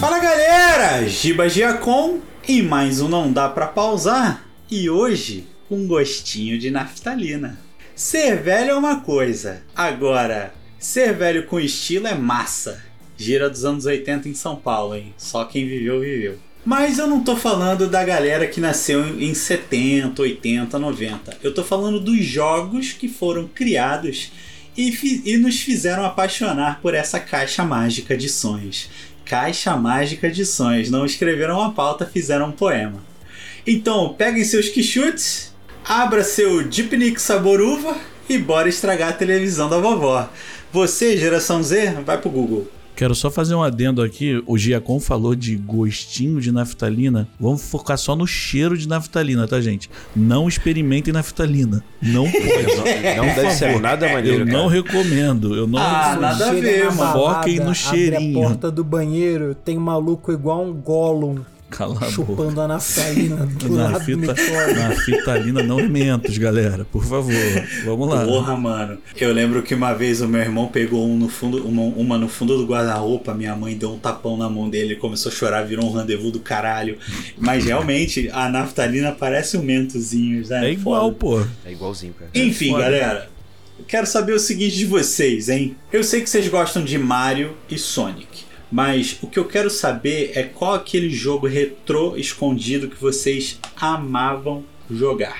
[0.00, 2.18] Fala galera, Giba Giacom
[2.48, 4.44] e mais um Não Dá Pra Pausar.
[4.68, 7.56] E hoje, um gostinho de naftalina.
[7.94, 12.82] Ser velho é uma coisa, agora, ser velho com estilo é massa.
[13.16, 15.14] Gira dos anos 80 em São Paulo, hein?
[15.16, 16.38] Só quem viveu, viveu.
[16.64, 21.38] Mas eu não tô falando da galera que nasceu em 70, 80, 90.
[21.40, 24.32] Eu tô falando dos jogos que foram criados
[24.78, 28.88] e, e nos fizeram apaixonar por essa caixa mágica de sonhos.
[29.24, 30.88] Caixa mágica de sonhos.
[30.88, 33.02] Não escreveram uma pauta, fizeram um poema.
[33.66, 35.52] Então, peguem seus quichutes,
[35.84, 40.30] abra seu Deepnik sabor uva e bora estragar a televisão da vovó.
[40.72, 42.68] Você, geração Z, vai pro Google.
[42.98, 44.42] Quero só fazer um adendo aqui.
[44.44, 47.28] O Giacom falou de gostinho de naftalina.
[47.38, 49.88] Vamos focar só no cheiro de naftalina, tá, gente?
[50.16, 51.80] Não experimentem naftalina.
[52.02, 53.16] Não pode.
[53.16, 54.40] não deve ser nada maneiro.
[54.40, 54.58] Eu cara.
[54.58, 55.54] não recomendo.
[55.54, 56.20] Eu não ah, recomendo.
[56.22, 57.12] nada a ver, mano.
[57.12, 58.16] Foquem no cheirinho.
[58.16, 61.38] Abre a porta do banheiro, tem um maluco igual um Gollum
[61.70, 62.62] Cala a Chupando boca.
[62.62, 64.74] a naftalina do Na lado fita, do mictório.
[64.76, 66.86] na fitalina, não mentos, galera.
[66.86, 67.34] Por favor.
[67.84, 68.24] Vamos lá.
[68.24, 68.98] Porra, mano.
[69.14, 72.26] Eu lembro que uma vez o meu irmão pegou um no fundo, uma, uma no
[72.26, 75.62] fundo do guarda-roupa, minha mãe deu um tapão na mão dele, ele começou a chorar,
[75.66, 76.96] virou um rendezvous do caralho.
[77.36, 80.68] Mas realmente, a naftalina parece um mentozinho, né?
[80.68, 81.16] É igual, Foda.
[81.16, 81.40] pô.
[81.66, 82.30] É igualzinho, cara.
[82.34, 82.84] Enfim, foda.
[82.84, 83.30] galera.
[83.86, 85.76] Quero saber o seguinte de vocês, hein?
[85.92, 88.47] Eu sei que vocês gostam de Mario e Sonic.
[88.70, 94.64] Mas o que eu quero saber é qual aquele jogo retrô escondido que vocês amavam
[94.90, 95.38] jogar.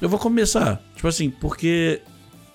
[0.00, 0.82] Eu vou começar.
[0.94, 2.00] Tipo assim, porque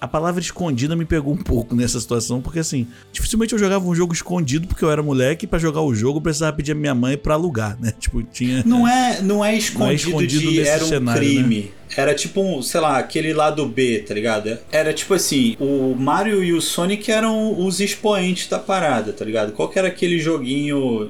[0.01, 3.93] a palavra escondida me pegou um pouco nessa situação, porque assim, dificilmente eu jogava um
[3.93, 6.75] jogo escondido porque eu era moleque e pra jogar o jogo eu precisava pedir a
[6.75, 7.93] minha mãe pra alugar, né?
[7.99, 8.63] Tipo, tinha.
[8.65, 11.27] Não é, não é escondido, escondido de nesse era um cenário, né?
[11.43, 11.71] crime.
[11.97, 14.57] Era tipo, um, sei lá, aquele lado B, tá ligado?
[14.71, 19.51] Era tipo assim, o Mario e o Sonic eram os expoentes da parada, tá ligado?
[19.53, 21.09] Qual que era aquele joguinho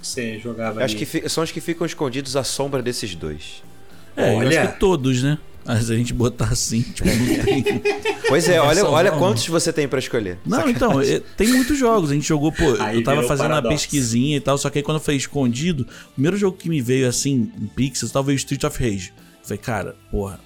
[0.00, 1.04] que você jogava Eu acho ali?
[1.04, 3.62] que fi- são os que ficam escondidos à sombra desses dois.
[4.16, 4.62] É, eu Olha.
[4.64, 5.38] acho que todos, né?
[5.64, 7.64] Mas a gente botar assim, tipo, não tem.
[8.28, 9.18] Pois é, olha, Versão olha não.
[9.18, 10.38] quantos você tem pra escolher.
[10.46, 12.10] Não, então, é, tem muitos jogos.
[12.10, 13.74] A gente jogou, pô, Aí eu tava virou fazendo uma paradoxo.
[13.76, 16.80] pesquisinha e tal, só que aí quando eu falei escondido, o primeiro jogo que me
[16.80, 19.12] veio assim, em pixels, tal, veio Street of Rage.
[19.40, 20.40] Eu falei, cara, porra,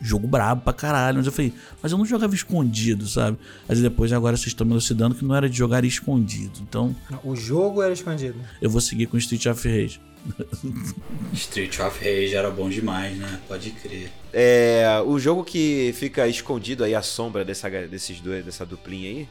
[0.00, 1.18] jogo brabo pra caralho.
[1.18, 1.52] Mas eu falei,
[1.82, 3.38] mas eu não jogava escondido, sabe?
[3.68, 6.52] Mas depois agora vocês estão me elucidando que não era de jogar escondido.
[6.68, 6.94] Então,
[7.24, 8.36] O jogo era escondido.
[8.60, 10.00] eu vou seguir com Street of Rage.
[11.32, 13.40] Street of Rage era bom demais, né?
[13.48, 14.10] Pode crer.
[14.32, 19.28] É, o jogo que fica escondido aí à sombra dessa, desses dois, dessa duplinha aí.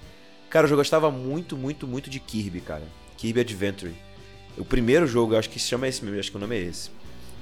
[0.50, 2.84] Cara, eu gostava muito, muito, muito de Kirby, cara.
[3.18, 3.94] Kirby Adventure.
[4.58, 6.62] O primeiro jogo, eu acho que se chama esse mesmo, acho que o nome é
[6.62, 6.90] esse.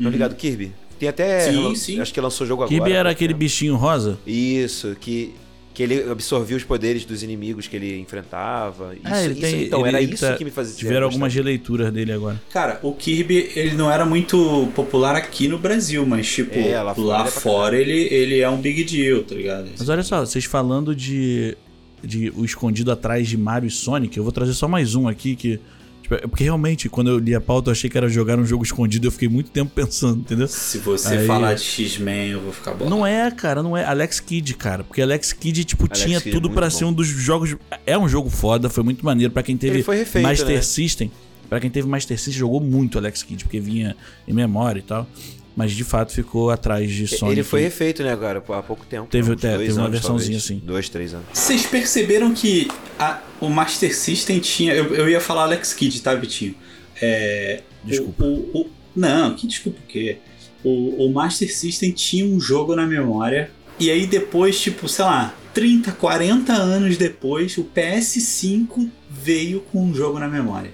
[0.02, 0.74] Tá ligado, Kirby?
[1.00, 1.52] Tem até.
[1.52, 2.00] Sim, sim.
[2.00, 2.94] Acho que lançou jogo Kirby agora.
[2.94, 3.40] era há pouco aquele tempo.
[3.40, 4.18] bichinho rosa?
[4.26, 5.34] Isso, que,
[5.76, 8.94] que ele absorvia os poderes dos inimigos que ele enfrentava.
[8.96, 10.74] Isso, Ah, ele isso- tem- então, ele- era ele isso tá- que me fazia.
[10.76, 12.42] Tiveram algumas releituras dele agora.
[12.50, 16.84] Cara, o Kirby, ele não era muito popular aqui no Brasil, mas tipo, É, lá
[16.84, 17.76] lá fora fora, é pra caralho.
[17.76, 19.68] ele, ele é um big deal, tá ligado?
[19.78, 21.56] Mas olha só, vocês falando de,
[22.04, 25.36] de o escondido atrás de Mario e Sonic, eu vou trazer só mais um aqui
[25.36, 25.60] que.
[26.06, 28.46] Tipo, é porque realmente, quando eu li a pauta, eu achei que era jogar um
[28.46, 30.48] jogo escondido, eu fiquei muito tempo pensando, entendeu?
[30.48, 32.90] Se você Aí- falar de X-Men, eu vou ficar bom.
[32.90, 33.84] Não é, cara, não é.
[33.84, 34.84] Alex Kidd, cara.
[34.84, 36.72] Porque Alex Kidd, tipo, Alex tinha Kidd é tudo pra bom.
[36.72, 37.56] ser um dos jogos.
[37.86, 39.34] É um jogo foda, foi muito maneiro.
[39.34, 40.62] Pra quem teve refeito, Master né?
[40.62, 41.12] System.
[41.50, 43.96] Pra quem teve Master System, jogou muito Alex Kidd, porque vinha
[44.28, 45.08] em memória e tal.
[45.56, 47.32] Mas de fato ficou atrás de Sonic.
[47.40, 49.08] Ele foi refeito, né, agora, há pouco tempo.
[49.10, 50.44] Teve- é, teve uma anos, versãozinha talvez.
[50.44, 50.62] assim.
[50.64, 51.26] Dois, três anos.
[51.34, 52.68] Vocês perceberam que
[53.00, 54.74] a- o Master System tinha.
[54.74, 56.56] Eu, eu ia falar Alex Kidd, tá, Vitinho?
[57.02, 58.24] É, Desculpa.
[58.26, 60.18] o- o- o- não, que desculpa o quê?
[60.64, 63.50] O, o Master System tinha um jogo na memória.
[63.80, 69.94] E aí depois, tipo, sei lá, 30, 40 anos depois, o PS5 veio com um
[69.94, 70.72] jogo na memória.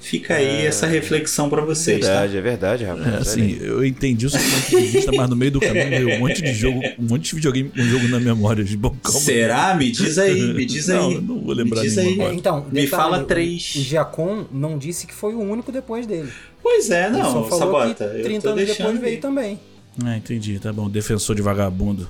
[0.00, 0.66] Fica aí É.
[0.66, 2.06] essa reflexão pra vocês, tá?
[2.06, 3.06] verdade, é verdade, rapaz.
[3.06, 6.10] É, assim, eu entendi o seu ponto de vista, mas no meio do caminho veio
[6.16, 8.64] um monte de jogo, um monte de videogame com jogo na memória.
[8.78, 9.20] Bom, calma.
[9.20, 9.74] Será?
[9.74, 10.96] Me diz aí, me diz aí.
[10.98, 12.14] Não, eu não vou lembrar Me diz aí.
[12.14, 12.32] agora.
[12.32, 13.74] É, então, Me fala o- três.
[13.76, 16.30] O Giacom não disse que foi o único depois dele.
[16.62, 18.08] Pois é, Ele não, só falou Sabota.
[18.08, 19.20] que eu 30 tô anos deixando depois veio aí.
[19.20, 19.60] também.
[20.04, 20.88] Ah, entendi, tá bom.
[20.88, 22.08] Defensor de vagabundo.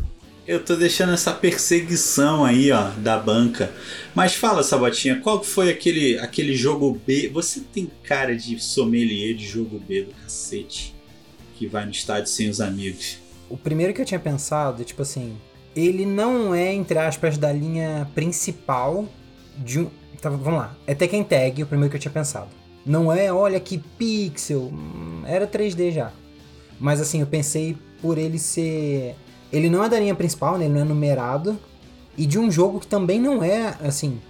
[0.51, 3.73] Eu tô deixando essa perseguição aí, ó, da banca.
[4.17, 7.31] Mas fala, Sabotinha, qual foi aquele, aquele jogo B?
[7.33, 10.93] Você tem cara de sommelier de jogo B do cacete.
[11.55, 13.19] Que vai no estádio sem os amigos.
[13.49, 15.37] O primeiro que eu tinha pensado, tipo assim,
[15.77, 19.09] ele não é, entre aspas, da linha principal
[19.57, 19.91] de um.
[20.21, 20.77] Tá, vamos lá.
[20.85, 22.49] É Tekken Tag, o primeiro que eu tinha pensado.
[22.85, 24.63] Não é, olha que pixel.
[24.63, 26.13] hum, Era 3D já.
[26.81, 29.15] Mas assim, eu pensei por ele ser.
[29.53, 30.65] Ele não é da linha principal, né?
[30.67, 31.59] Ele não é numerado.
[32.17, 34.21] E de um jogo que também não é, assim.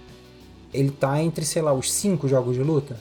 [0.73, 2.97] ele tá entre, sei lá, os cinco jogos de luta.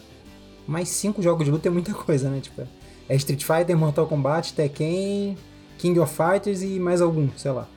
[0.66, 2.40] Mas cinco jogos de luta é muita coisa, né?
[2.40, 2.62] Tipo,
[3.08, 5.36] é Street Fighter, Mortal Kombat, Tekken,
[5.78, 7.68] King of Fighters e mais algum, sei lá.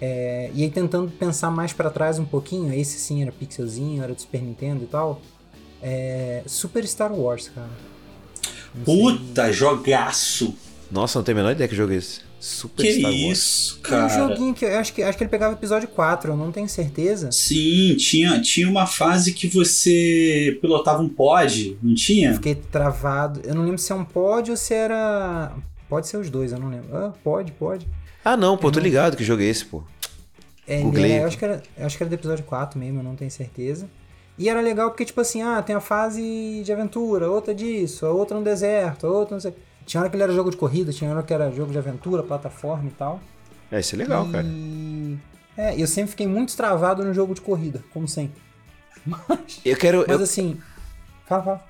[0.00, 4.12] É, e aí tentando pensar mais para trás um pouquinho, esse sim era pixelzinho, era
[4.14, 5.20] do Super Nintendo e tal.
[5.82, 7.68] É, Super Star Wars, cara.
[8.74, 10.54] Não sei- Puta, jogaço!
[10.90, 12.20] Nossa, não tenho a menor ideia que jogo é esse.
[12.46, 13.22] Super Que Star Wars.
[13.32, 14.08] isso, É um cara.
[14.08, 17.32] joguinho que eu acho que, acho que ele pegava episódio 4, eu não tenho certeza.
[17.32, 22.34] Sim, tinha, tinha uma fase que você pilotava um pod, não tinha?
[22.34, 23.40] Fiquei travado.
[23.44, 25.52] Eu não lembro se é um pod ou se era.
[25.88, 26.96] Pode ser os dois, eu não lembro.
[26.96, 27.86] Ah, pode, pode.
[28.24, 29.82] Ah, não, pô, tô ligado que jogo é esse, pô.
[30.68, 33.04] É, é, eu, acho que era, eu acho que era do episódio 4 mesmo, eu
[33.04, 33.88] não tenho certeza.
[34.38, 38.10] E era legal porque, tipo assim, ah, tem a fase de aventura, outra disso, a
[38.12, 39.54] outra no deserto, a outra não sei.
[39.86, 42.22] Tinha hora que ele era jogo de corrida, tinha hora que era jogo de aventura,
[42.22, 43.20] plataforma e tal.
[43.70, 44.32] É, isso é legal, e...
[44.32, 44.46] cara.
[45.56, 48.42] É, eu sempre fiquei muito travado no jogo de corrida, como sempre.
[49.06, 50.04] Mas, Eu quero.
[50.06, 50.58] mas eu- assim.
[51.26, 51.64] Fala, fala.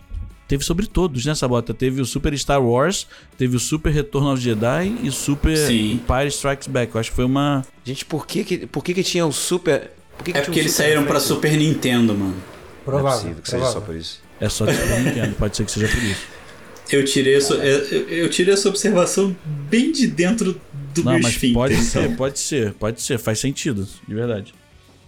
[0.49, 1.75] Teve sobre todos, né, Sabota?
[1.75, 5.93] Teve o Super Star Wars, teve o Super Retorno of Jedi e Super Sim.
[5.95, 6.95] Empire Strikes Back.
[6.95, 7.65] Eu acho que foi uma.
[7.85, 9.91] Gente, por que que, por que que tinha o Super...
[10.17, 11.35] Por que que É porque um eles Super saíram pra Reflexo?
[11.35, 12.31] Super Nintendo, mano.
[12.33, 13.19] Não é Provável.
[13.21, 13.95] possível que seja só provável.
[13.95, 14.23] por isso.
[14.41, 16.27] É só Super Nintendo, pode ser que seja por isso.
[16.91, 20.61] Eu tirei, essa, eu, eu tirei essa observação bem de dentro
[20.95, 21.55] do Não, meu mas esfíncter.
[21.55, 21.85] pode então.
[21.87, 24.55] ser, pode ser, pode ser, faz sentido, de verdade.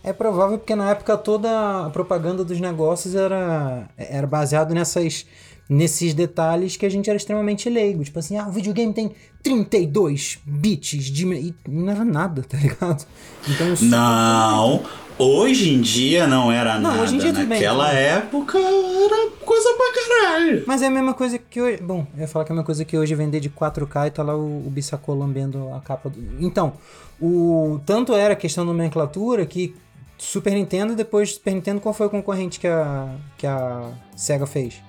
[0.03, 5.27] É provável porque na época toda a propaganda dos negócios era, era baseado nessas,
[5.69, 8.03] nesses detalhes que a gente era extremamente leigo.
[8.05, 11.27] Tipo assim, ah, o videogame tem 32 bits de.
[11.27, 13.05] E não era nada, tá ligado?
[13.49, 14.83] Então, Não,
[15.19, 17.03] hoje em dia não era Não, nada.
[17.03, 17.97] hoje em dia Naquela bem.
[18.03, 20.65] época era coisa pra caralho.
[20.67, 21.79] Mas é a mesma coisa que hoje.
[21.83, 24.11] Bom, eu ia falar que é a mesma coisa que hoje vender de 4K e
[24.11, 26.19] tá lá o, o Bissacô lambendo a capa do.
[26.45, 26.75] Então,
[27.21, 29.75] o tanto era a questão da nomenclatura que
[30.17, 34.83] Super Nintendo, depois Super Nintendo, qual foi o concorrente que a, que a Sega fez?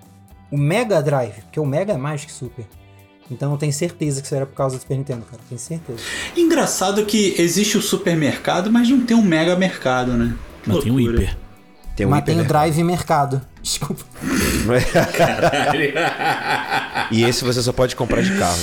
[0.52, 2.66] O Mega Drive, porque o Mega é mais que Super.
[3.32, 5.42] Então eu tenho certeza que isso era por causa do Super Nintendo, cara.
[5.48, 6.00] Tenho certeza.
[6.36, 10.34] Engraçado que existe o supermercado, mas não tem um mega mercado, né?
[10.64, 11.22] Que Não, tem o loucura.
[11.24, 11.38] hiper.
[11.96, 13.42] Tem um Mas tem o hiper, Drive Mercado.
[13.62, 14.04] Desculpa.
[15.18, 15.94] Caralho.
[17.12, 18.60] E esse você só pode comprar de carro.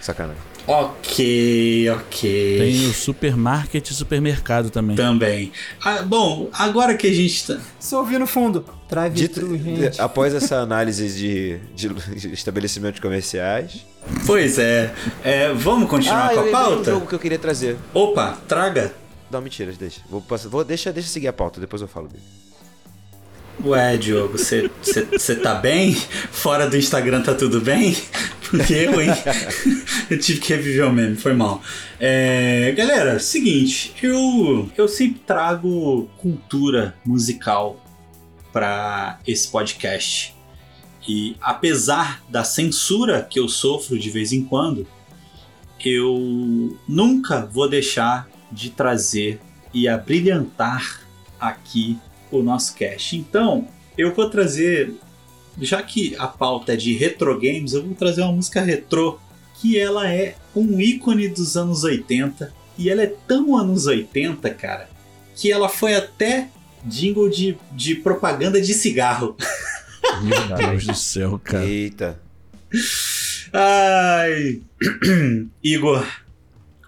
[0.00, 0.42] Sacanagem.
[0.66, 2.58] Ok, ok.
[2.58, 4.96] Tem o supermarket e supermercado também.
[4.96, 5.52] Também.
[5.82, 7.58] Ah, bom, agora que a gente tá.
[7.78, 8.64] Só ouvi no fundo.
[8.88, 10.00] Drive Dito, thru, gente.
[10.00, 13.84] após essa análise de, de, estabelecimentos comerciais.
[14.24, 14.94] Pois é.
[15.24, 16.90] É, vamos continuar ah, com eu a lembrei um pauta?
[16.92, 17.76] jogo que eu queria trazer.
[17.92, 18.94] Opa, traga.
[19.30, 20.00] Não, mentira, deixa.
[20.08, 22.22] Vou, passar- vou, deixa, deixa eu seguir a pauta, depois eu falo dele.
[23.64, 25.94] Ué, Diogo, você tá bem?
[25.94, 27.96] Fora do Instagram tá tudo bem?
[28.50, 29.10] Porque eu, hein?
[30.10, 31.62] eu tive que reviver o meme, foi mal.
[31.98, 37.82] É, galera, seguinte, eu, eu sempre trago cultura musical
[38.52, 40.34] para esse podcast.
[41.08, 44.86] E apesar da censura que eu sofro de vez em quando,
[45.84, 49.40] eu nunca vou deixar de trazer
[49.72, 51.02] e abrilhantar
[51.38, 51.98] aqui
[52.30, 53.16] o nosso cast.
[53.16, 54.94] Então, eu vou trazer,
[55.60, 59.18] já que a pauta é de retro games, eu vou trazer uma música retrô
[59.60, 64.88] que ela é um ícone dos anos 80 e ela é tão anos 80, cara,
[65.34, 66.48] que ela foi até
[66.84, 69.36] jingle de, de propaganda de cigarro.
[70.22, 71.64] Meu Deus do céu, cara.
[71.64, 72.20] Eita.
[73.52, 74.60] Ai,
[75.62, 76.06] Igor,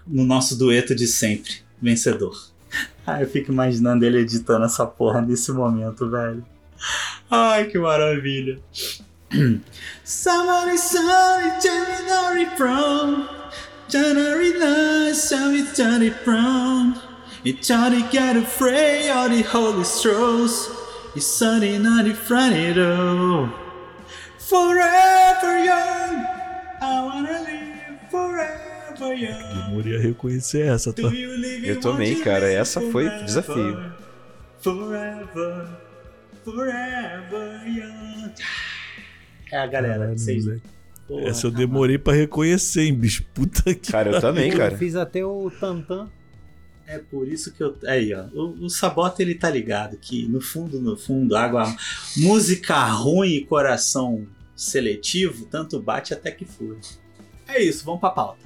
[0.05, 2.37] no nosso dueto de sempre, vencedor.
[3.05, 6.45] Ai, eu fico imaginando ele editando essa porra nesse momento, velho.
[7.29, 8.59] Ai, que maravilha.
[10.03, 13.29] Somebody, somebody, January from
[13.87, 16.99] January last, somebody, Johnny from
[17.45, 20.71] It's Johnny got afraid, all the holy strolls
[21.15, 23.53] It's Sunday night, Friday, though
[24.39, 26.25] Forever young,
[26.81, 29.67] I wanna live forever young.
[29.67, 31.03] Demorei a reconhecer essa, tá?
[31.03, 33.93] Do you live Eu in you cara, essa foi forever, desafio.
[34.59, 35.67] Forever,
[36.43, 38.33] forever young.
[39.51, 40.45] É a galera, Caralho, vocês.
[41.07, 43.23] Porra, Essa eu tá demorei pra reconhecer, hein, bicho.
[43.33, 43.91] Puta que.
[43.91, 44.77] Cara, eu também, Eu cara.
[44.77, 46.09] fiz até o Tantan.
[46.85, 47.75] É por isso que eu.
[47.85, 48.25] Aí, ó.
[48.33, 51.75] O, o Sabota ele tá ligado que no fundo, no fundo, água.
[52.17, 56.77] Música ruim e coração seletivo, tanto bate até que fura.
[57.47, 58.39] É isso, vamos pra pauta.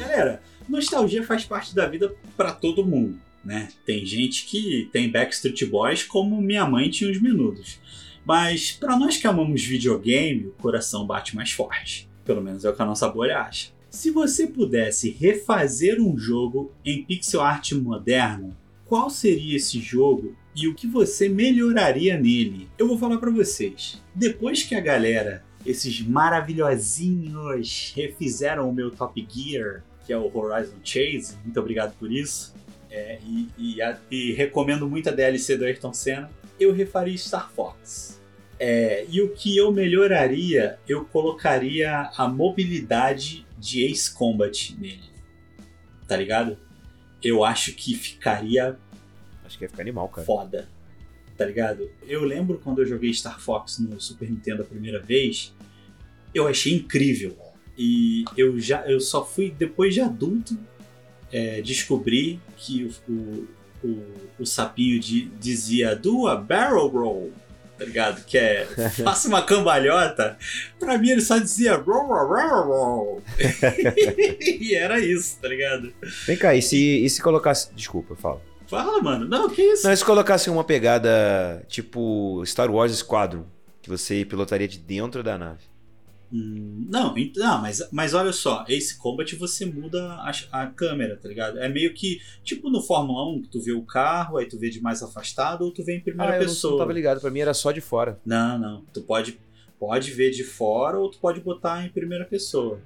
[0.00, 3.68] Galera, nostalgia faz parte da vida pra todo mundo, né?
[3.84, 7.80] Tem gente que tem Backstreet Boys como minha mãe tinha os menudos.
[8.24, 12.08] Mas pra nós que amamos videogame, o coração bate mais forte.
[12.24, 13.70] Pelo menos é o que a nossa bolha acha.
[13.90, 18.56] Se você pudesse refazer um jogo em pixel art moderno,
[18.86, 22.68] qual seria esse jogo e o que você melhoraria nele.
[22.78, 24.02] Eu vou falar pra vocês.
[24.14, 30.78] Depois que a galera, esses maravilhosinhos, refizeram o meu Top Gear, que é o Horizon
[30.84, 32.54] Chase, muito obrigado por isso.
[32.94, 33.78] É, e, e
[34.10, 36.30] e recomendo muito a DLC do Ayrton Senna.
[36.60, 38.20] Eu refaria Star Fox.
[38.60, 45.10] É, e o que eu melhoraria, eu colocaria a mobilidade de Ace Combat nele.
[46.06, 46.58] Tá ligado?
[47.22, 48.78] Eu acho que ficaria
[49.42, 50.26] Acho que ia ficar animal, cara.
[50.26, 50.68] foda.
[51.36, 51.90] Tá ligado?
[52.06, 55.54] Eu lembro quando eu joguei Star Fox no Super Nintendo a primeira vez,
[56.34, 57.36] eu achei incrível.
[57.76, 60.58] E eu já eu só fui depois de adulto
[61.32, 63.48] é, descobrir que o, o,
[63.82, 64.02] o,
[64.40, 67.32] o sapinho de- dizia do a barrel roll,
[67.78, 68.24] tá ligado?
[68.24, 68.64] Que é
[69.02, 70.36] faça uma cambalhota.
[70.78, 73.22] Pra mim ele só dizia roll, roll, roll,
[74.40, 75.92] e era isso, tá ligado?
[76.26, 77.72] Vem cá, e se, e se colocasse.
[77.74, 78.40] Desculpa, fala.
[78.66, 79.26] Fala, mano.
[79.28, 79.86] Não, que isso?
[79.86, 83.44] Não, se colocasse uma pegada tipo Star Wars Squadron,
[83.82, 85.60] que você pilotaria de dentro da nave.
[86.32, 91.28] Hum, não, não mas, mas olha só, Ace Combat você muda a, a câmera, tá
[91.28, 91.58] ligado?
[91.58, 94.70] É meio que, tipo no Fórmula 1, que tu vê o carro, aí tu vê
[94.70, 96.70] de mais afastado, ou tu vê em primeira ah, eu não, pessoa.
[96.70, 98.18] não tava ligado, pra mim era só de fora.
[98.24, 98.84] Não, não.
[98.94, 99.38] Tu pode,
[99.78, 102.80] pode ver de fora ou tu pode botar em primeira pessoa.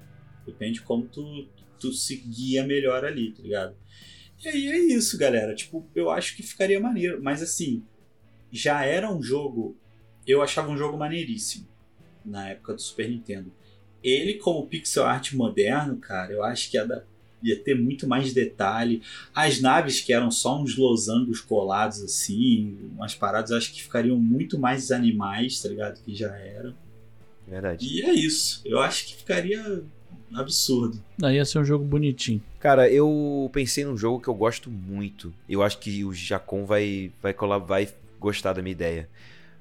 [0.44, 1.46] Depende de como tu,
[1.78, 3.76] tu se guia melhor ali, tá ligado?
[4.44, 5.54] E aí é isso, galera.
[5.54, 7.22] Tipo, eu acho que ficaria maneiro.
[7.22, 7.84] Mas assim,
[8.50, 9.76] já era um jogo.
[10.26, 11.75] Eu achava um jogo maneiríssimo
[12.26, 13.50] na época do Super Nintendo.
[14.02, 17.04] Ele, como pixel art moderno, cara, eu acho que ia,
[17.42, 19.02] ia ter muito mais detalhe.
[19.34, 24.18] As naves que eram só uns losangos colados assim, umas paradas, eu acho que ficariam
[24.18, 26.00] muito mais animais, tá ligado?
[26.02, 26.74] Que já eram.
[27.46, 27.86] Verdade.
[27.86, 28.60] E é isso.
[28.64, 29.82] Eu acho que ficaria
[30.34, 31.02] absurdo.
[31.16, 32.42] Daí ia ser um jogo bonitinho.
[32.58, 35.32] Cara, eu pensei num jogo que eu gosto muito.
[35.48, 39.08] Eu acho que o Jacon vai, vai, colar, vai gostar da minha ideia.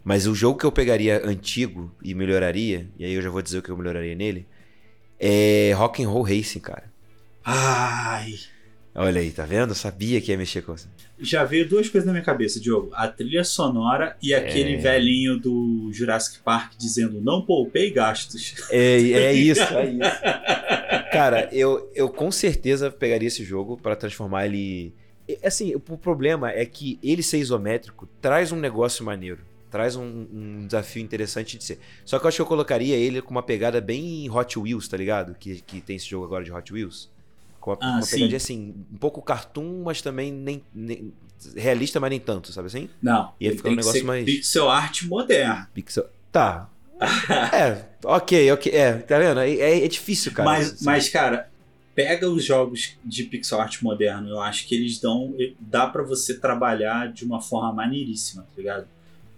[0.06, 3.58] Mas o jogo que eu pegaria antigo e melhoraria, e aí eu já vou dizer
[3.58, 4.46] o que eu melhoraria nele,
[5.20, 6.84] é Rock and Roll Racing, cara.
[7.44, 8.36] Ai.
[8.94, 9.72] Olha aí, tá vendo?
[9.72, 10.88] Eu sabia que ia mexer com você.
[11.20, 12.92] Já veio duas coisas na minha cabeça, Diogo.
[12.94, 14.78] A trilha sonora e aquele É.
[14.78, 18.54] velhinho do Jurassic Park dizendo não poupei gastos.
[18.70, 21.12] É, é isso, é isso.
[21.12, 24.94] Cara, eu, eu com certeza pegaria esse jogo pra transformar ele.
[25.28, 29.40] e, Assim, o problema é que ele ser isométrico traz um negócio maneiro.
[29.76, 31.80] Traz um, um desafio interessante de ser.
[32.06, 34.96] Só que eu acho que eu colocaria ele com uma pegada bem Hot Wheels, tá
[34.96, 35.36] ligado?
[35.38, 37.10] Que, que tem esse jogo agora de Hot Wheels.
[37.60, 38.12] Com uma, Ah, uma sim.
[38.16, 41.12] pegadinha assim, um pouco cartoon, mas também nem, nem-
[41.58, 42.88] realista, mas nem tanto, sabe assim?
[43.02, 45.68] Não, Ia ele ficar um negócio mais- pixel art moderno.
[45.74, 46.06] Pixel.
[46.32, 46.70] Tá.
[47.52, 48.72] é, ok, ok.
[48.72, 49.42] É, tá vendo?
[49.42, 50.48] É, é- é difícil, cara.
[50.50, 51.50] mas, mas, cara,
[51.94, 54.30] pega os jogos de pixel art moderno.
[54.30, 55.36] Eu acho que eles dão.
[55.60, 58.88] Dá pra você trabalhar de uma forma maneiríssima, tá ligado?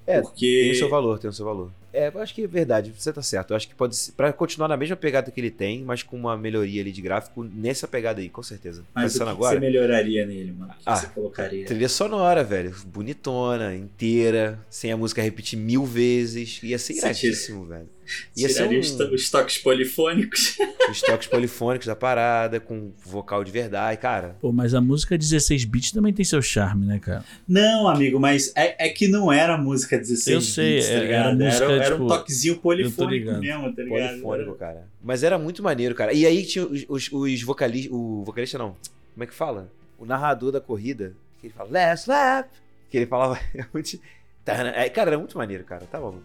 [0.08, 0.62] É, Porque.
[0.64, 1.70] Tem o seu valor, tem o seu valor.
[1.94, 3.52] É, eu acho que é verdade, você tá certo.
[3.52, 6.16] Eu acho que pode ser, pra continuar na mesma pegada que ele tem, mas com
[6.16, 8.84] uma melhoria ali de gráfico nessa pegada aí, com certeza.
[8.96, 10.72] Mas o que, Pensando que agora, você melhoraria nele, mano?
[10.72, 11.66] O que Ah, você colocaria?
[11.66, 17.66] trilha sonora, velho, bonitona, inteira, sem a música repetir mil vezes, ia ser Você iradíssimo,
[17.66, 17.90] velho.
[18.36, 20.58] Ia ser Tiraria um- os, to- os toques polifônicos.
[20.90, 24.38] Os toques polifônicos da parada, com vocal de verdade, cara.
[24.40, 27.26] Pô, mas a música 16 bits também tem seu charme, né, cara?
[27.46, 31.04] Não, amigo, mas é, é que não era música 16 Eu sei, bits, tá era-
[31.04, 31.26] ligado?
[31.26, 34.10] era música, era, era um tipo, toquezinho polifônico mesmo, tá ligado?
[34.12, 34.88] Polifônico, cara.
[35.04, 36.14] Mas era muito maneiro, cara.
[36.14, 37.92] E aí tinha os, os, os vocalistas.
[37.92, 38.78] O vocalista não.
[39.14, 39.70] Como é que fala?
[40.00, 41.14] O narrador da corrida.
[41.42, 42.48] Que ele fala, last lap.
[42.90, 43.38] Que ele falava.
[43.54, 44.00] é muito-
[44.46, 45.86] Tá, é, Cara, era muito maneiro, cara.
[45.86, 46.24] Tá maluco.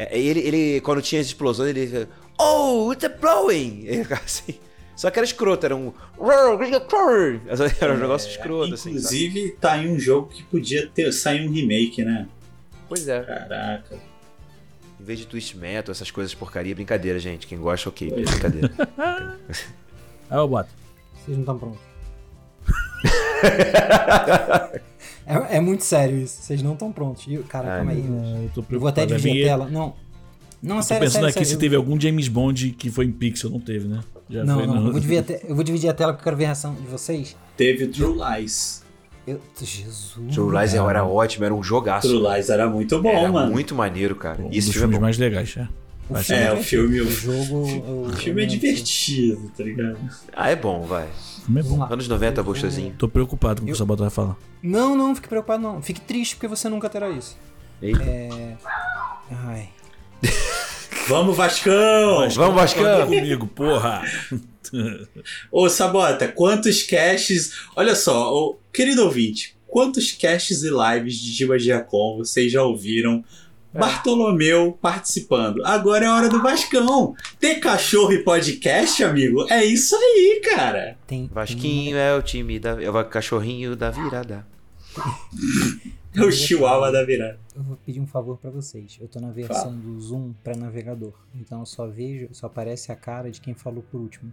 [0.00, 2.08] É, ele, ele, quando tinha as explosões, ele.
[2.38, 3.84] Oh, it's a blowing!
[3.86, 4.54] Ele ficava assim.
[4.96, 5.92] Só que era escroto, era um.
[7.80, 8.90] Era um negócio escroto, assim.
[8.90, 12.26] Inclusive, tá aí um jogo que podia ter sair um remake, né?
[12.88, 13.22] Pois é.
[13.22, 13.98] Caraca.
[14.98, 17.46] Em vez de twist metal, essas coisas porcaria, brincadeira, gente.
[17.46, 18.10] Quem gosta, ok.
[18.10, 18.72] Brincadeira.
[20.30, 20.70] Aí eu boto.
[21.14, 21.80] Vocês não estão prontos.
[25.30, 26.42] É, é muito sério isso.
[26.42, 27.26] Vocês não estão prontos.
[27.48, 28.02] Cara, Ai, calma aí.
[28.02, 29.68] meu Eu tô Eu vou até dividir Minha- a tela.
[29.70, 29.94] Não.
[30.62, 31.50] Não, Tô sério, pensando sério, aqui sério.
[31.52, 33.48] se teve algum James Bond que foi em pixel.
[33.50, 34.00] Não teve, né?
[34.28, 34.76] Já Não, foi, não.
[34.86, 36.86] Eu vou, dividir eu vou dividir a tela porque eu quero ver a reação de
[36.86, 37.34] vocês.
[37.56, 38.82] Teve True Lies.
[39.26, 39.40] Eu...
[39.58, 40.34] Jesus.
[40.34, 42.08] True Lies era ótimo, era um jogaço.
[42.08, 43.50] True Lies era muito bom, Era mano.
[43.52, 44.42] muito maneiro, cara.
[44.42, 45.66] Um E esse filme é mais legais, é.
[46.10, 47.68] O Acho filme É, é o filme- O jogo.
[47.68, 49.98] eu- O filme é divertido, tá ligado?
[50.32, 51.04] Ah, é bom, vai.
[51.04, 51.08] O é
[51.62, 51.78] Vamos bom.
[51.78, 51.88] lá.
[51.92, 52.94] Anos 90, Eu vou- gostosinho.
[52.98, 54.36] Tô preocupado com o que o Sabota vai falar.
[54.62, 55.80] Não, não, fique preocupado, não.
[55.80, 57.36] Fique triste porque você nunca terá isso.
[57.80, 58.02] Eita.
[58.02, 58.56] É.
[59.30, 59.68] Ai.
[61.08, 62.28] Vamos, Vascão!
[62.34, 63.06] Vamos, Vascão!
[63.06, 64.02] Comigo, porra!
[65.50, 67.52] Ô, Sabota, quantos caches.
[67.74, 73.24] Olha só, ô, querido ouvinte, quantos casts e lives de Giba Giacom vocês já ouviram
[73.72, 75.64] Bartolomeu participando.
[75.64, 77.14] Agora é hora do Vascão.
[77.38, 79.46] Ter cachorro e podcast, amigo?
[79.50, 80.96] É isso aí, cara.
[81.06, 82.82] Tem, Vasquinho é o time da.
[82.82, 84.46] É o cachorrinho da virada.
[86.12, 87.38] É o chihuahua da virada.
[87.54, 88.98] Eu vou pedir um favor pra vocês.
[89.00, 91.12] Eu tô na versão do Zoom pra navegador.
[91.32, 94.32] Então eu só vejo, só aparece a cara de quem falou por último.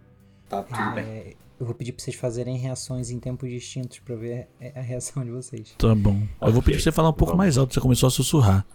[0.49, 1.03] Tá tudo bem.
[1.03, 5.23] É, eu vou pedir pra vocês fazerem reações em tempos distintos pra ver a reação
[5.23, 5.75] de vocês.
[5.77, 6.27] Tá bom.
[6.41, 8.65] Eu vou pedir pra você falar um pouco mais alto, você começou a sussurrar.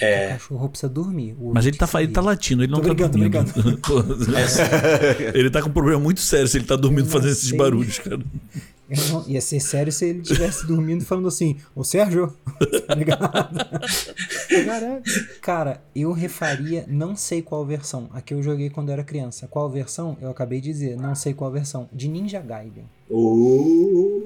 [0.00, 0.28] O É.
[0.28, 1.36] cachorro precisa dormir.
[1.40, 3.36] o Mas ele tá, ele tá latindo, ele não Tô tá dormindo.
[5.34, 8.20] Ele tá com um problema muito sério se ele tá dormindo fazendo esses barulhos, cara.
[9.10, 12.32] Não- ia ser sério se ele estivesse dormindo falando assim, ô Sérgio,
[12.86, 13.30] tá ligado?
[15.42, 18.08] Cara, eu refaria, não sei qual versão.
[18.14, 19.46] A que eu joguei quando eu era criança.
[19.46, 20.16] Qual versão?
[20.22, 21.86] Eu acabei de dizer, não sei qual versão.
[21.92, 22.84] De Ninja Gaiden.
[23.10, 24.24] Uh,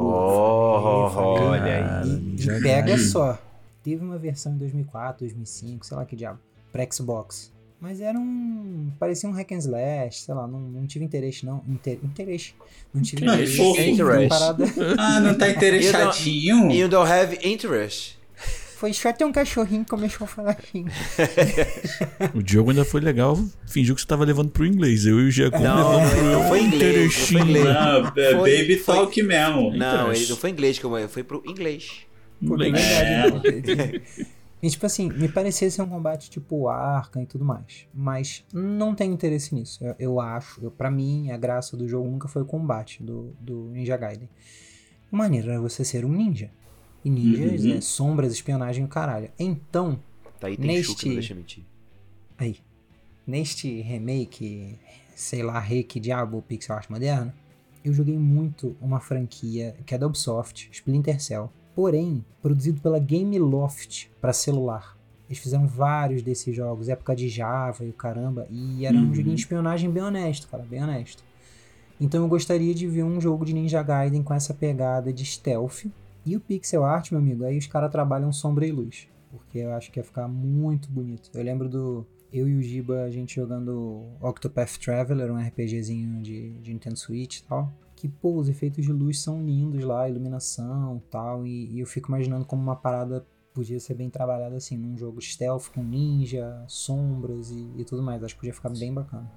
[0.00, 2.34] Oh, Falei, olha aí.
[2.38, 3.38] E, e pega só.
[3.88, 6.38] Teve uma versão em 2004, 2005, sei lá que diabo,
[6.70, 7.50] pra Xbox.
[7.80, 8.90] Mas era um.
[8.98, 11.62] parecia um hack and slash, sei lá, não, não tive interesse não.
[11.66, 12.52] Inter, interesse.
[12.92, 13.62] Não tive Não, interesse.
[13.62, 14.28] Interesse.
[14.28, 14.64] Parada,
[14.98, 16.70] Ah, não tá interessadinho?
[16.70, 18.18] You don't have interest.
[18.76, 20.84] foi só ter um cachorrinho que começou a falar assim.
[22.34, 25.06] O Diogo ainda foi legal, fingiu que você tava levando pro inglês.
[25.06, 27.64] Eu e o Giacomo levando pro não foi inglês, não foi inglês.
[27.64, 29.70] Não, é Foi- baby foi- talk mesmo.
[29.76, 32.07] Não, ele não foi inglês, que eu foi pro inglês.
[32.46, 34.02] Pô, verdade, né?
[34.60, 37.86] E tipo assim, me parecia ser um combate tipo Arkham e tudo mais.
[37.94, 39.78] Mas não tenho interesse nisso.
[39.84, 43.32] Eu, eu acho, eu, pra mim, a graça do jogo nunca foi o combate do,
[43.38, 44.28] do Ninja Gaiden.
[45.12, 46.50] O maneiro era você ser um ninja.
[47.04, 47.76] E ninjas Uhum.
[47.76, 49.30] é sombras, espionagem e o caralho.
[49.38, 50.00] Então,
[50.40, 51.64] Tá aí tem Neste- que não deixa mentir.
[52.36, 52.56] aí,
[53.24, 54.76] neste remake,
[55.14, 57.32] sei lá, rei diabo, pixel art moderno,
[57.84, 64.08] eu joguei muito uma franquia que é da Ubisoft, Splinter Cell, porém produzido pela Gameloft
[64.20, 64.98] para celular.
[65.28, 69.14] Eles fizeram vários desses jogos, época de Java e o caramba, e era um Uhum.
[69.14, 71.22] joguinho de espionagem bem honesto, cara, bem honesto.
[72.00, 75.84] Então eu gostaria de ver um jogo de Ninja Gaiden com essa pegada de stealth.
[76.26, 79.06] E o pixel art, meu amigo, aí os caras trabalham sombra e luz.
[79.30, 81.30] Porque eu acho que ia ficar muito bonito.
[81.32, 82.04] Eu lembro do.
[82.32, 87.36] Eu e o Giba, a gente jogando Octopath Traveler, um RPGzinho de, de Nintendo Switch
[87.38, 87.72] e tal.
[87.98, 91.46] Que, pô, os efeitos de luz são lindos lá, iluminação e tal.
[91.46, 95.20] E, e eu fico imaginando como uma parada podia ser bem trabalhada assim, num jogo
[95.20, 98.22] stealth com ninja, sombras e, e tudo mais.
[98.22, 99.28] Acho que podia ficar bem bacana.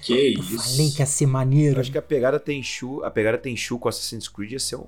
[0.00, 0.72] Que Eu isso.
[0.72, 1.80] falei que ia ser Eu maneiro.
[1.80, 4.76] acho que a pegada tem Chu, a pegada tem Chu com Assassin's Creed ia ser
[4.76, 4.86] um.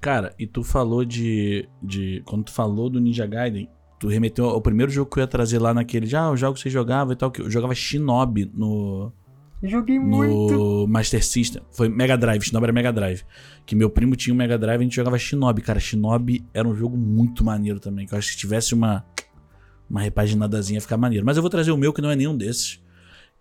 [0.00, 2.22] Cara, e tu falou de, de.
[2.24, 3.68] Quando tu falou do Ninja Gaiden,
[4.00, 6.06] tu remeteu ao primeiro jogo que eu ia trazer lá naquele.
[6.06, 7.30] Já, ah, os jogos que você jogava e tal.
[7.30, 9.12] que Eu jogava Shinobi no,
[9.62, 10.52] Joguei muito.
[10.52, 11.62] no Master System.
[11.70, 13.22] Foi Mega Drive, Shinobi era Mega Drive.
[13.64, 15.62] Que meu primo tinha um Mega Drive e a gente jogava Shinobi.
[15.62, 18.06] Cara, Shinobi era um jogo muito maneiro também.
[18.06, 19.04] Que eu acho que se tivesse uma,
[19.88, 21.24] uma repaginadazinha ia ficar maneiro.
[21.24, 22.80] Mas eu vou trazer o meu, que não é nenhum desses.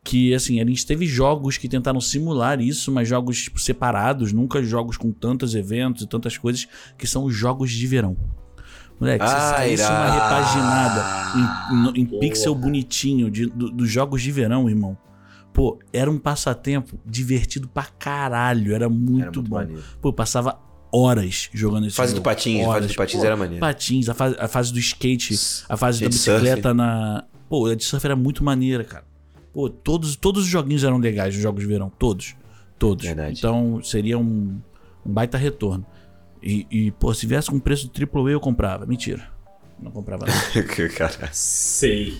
[0.04, 4.62] Que, assim, a gente teve jogos que tentaram simular isso, mas jogos tipo, separados, nunca
[4.64, 8.18] jogos com tantos eventos e tantas coisas, que são os jogos de verão.
[9.00, 11.04] Moleque, se Ah, saísse uma repaginada
[11.96, 14.98] em, em pixel bonitinho de- do- dos jogos de verão, irmão.
[15.54, 18.74] Pô, era um passatempo divertido pra caralho.
[18.74, 19.56] Era muito, Era muito bom.
[19.58, 19.84] maneiro.
[20.02, 20.60] Pô, eu passava
[20.94, 22.26] horas jogando esse Fase do jogo.
[22.26, 22.74] patins, Horas.
[22.84, 23.60] fase do patins Pô, era maneiro.
[23.60, 25.34] Patins, a fase, a fase do skate,
[25.70, 27.26] a fase da De bicicleta na.
[27.50, 29.06] Pô, a de surf era muito maneira, cara.
[29.54, 31.92] Pô, todos, todos os joguinhos eram legais, os jogos de verão.
[32.00, 32.36] Todos.
[32.80, 33.06] Todos.
[33.06, 33.38] Verdade.
[33.38, 34.60] Então seria um,
[35.06, 35.86] um baita retorno.
[36.42, 38.86] E, e, pô, se viesse com preço de AAA eu comprava.
[38.86, 39.28] Mentira.
[39.82, 40.26] Não comprava.
[40.98, 41.30] Cara.
[41.32, 42.18] Sei.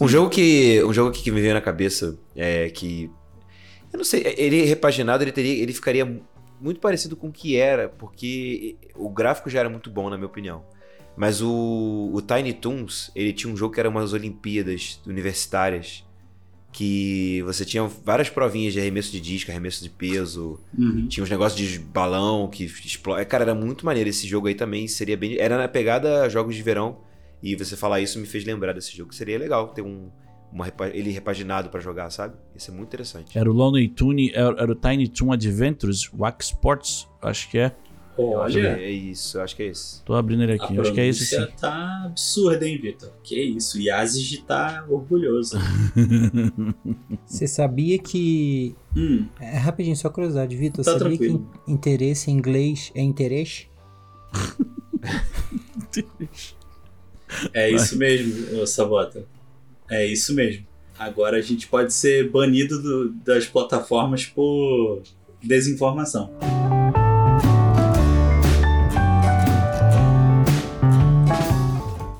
[0.00, 0.82] Um jogo que.
[0.84, 3.10] Um jogo que me veio na cabeça é que.
[3.92, 5.62] Eu não sei, ele repaginado, ele teria.
[5.62, 6.20] Ele ficaria
[6.60, 10.26] muito parecido com o que era, porque o gráfico já era muito bom, na minha
[10.26, 10.64] opinião.
[11.16, 16.04] Mas o, o Tiny Toons, ele tinha um jogo que era umas Olimpíadas universitárias.
[16.72, 21.06] Que você tinha várias provinhas de arremesso de disco, arremesso de peso, Uhum.
[21.06, 23.24] tinha uns negócios de balão que explode.
[23.26, 24.10] Cara, era muito maneiro.
[24.10, 25.38] Esse jogo aí também seria bem.
[25.38, 26.98] Era na pegada jogos de verão.
[27.42, 29.14] E você falar isso me fez lembrar desse jogo.
[29.14, 30.10] Seria legal ter um.
[30.52, 32.36] Uma, ele repaginado pra jogar, sabe?
[32.54, 33.36] Isso é muito interessante.
[33.36, 37.74] Era o Lonely Tune, era, era o Tiny Toon Adventures, Wax Sports, acho que é.
[38.16, 40.04] Olha, é isso, acho que é esse.
[40.04, 41.44] Tô abrindo ele a aqui, acho que é esse sim.
[41.60, 43.10] tá absurda, hein, Vitor?
[43.24, 45.58] Que isso, Yazid tá orgulhoso.
[47.26, 48.76] Você sabia que.
[48.96, 50.84] hum, É, rapidinho, só curiosidade, Vitor.
[50.84, 51.50] Tá sabia tranquilo.
[51.64, 53.66] que in- interesse em inglês é interesse?
[57.52, 59.24] É isso mesmo, Sabota.
[59.90, 60.66] É isso mesmo.
[60.98, 65.02] Agora a gente pode ser banido do, das plataformas por
[65.42, 66.32] desinformação.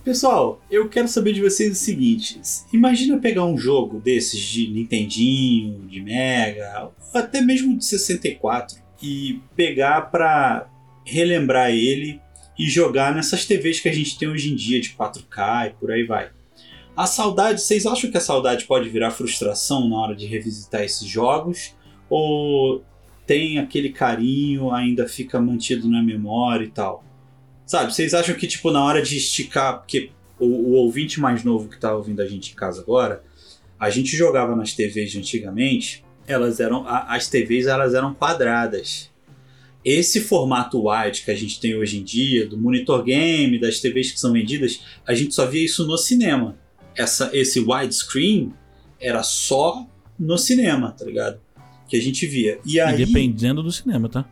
[0.05, 2.41] Pessoal, eu quero saber de vocês o seguinte:
[2.73, 10.03] imagina pegar um jogo desses de Nintendinho, de Mega, até mesmo de 64 e pegar
[10.03, 10.69] para
[11.05, 12.21] relembrar ele
[12.59, 15.91] e jogar nessas TVs que a gente tem hoje em dia de 4K e por
[15.91, 16.31] aí vai.
[16.97, 21.07] A saudade, vocês acham que a saudade pode virar frustração na hora de revisitar esses
[21.09, 21.75] jogos?
[22.09, 22.85] Ou
[23.27, 27.05] tem aquele carinho, ainda fica mantido na memória e tal?
[27.67, 31.69] Sabe, vocês acham que, tipo, na hora de esticar, porque o, o ouvinte mais novo
[31.69, 33.25] que tá ouvindo a gente em casa agora,
[33.81, 36.87] a gente jogava nas TVs de antigamente, elas eram.
[36.87, 39.11] a- as TVs elas eram quadradas.
[39.85, 44.13] Esse formato wide que a gente tem hoje em dia, do monitor game, das TVs
[44.13, 46.57] que são vendidas, a gente só via isso no cinema.
[46.97, 48.53] Essa, esse widescreen
[48.99, 49.87] era só
[50.19, 51.39] no cinema, tá ligado?
[51.87, 52.59] Que a gente via.
[52.65, 52.95] E aí.
[53.03, 54.25] E dependendo do cinema, tá?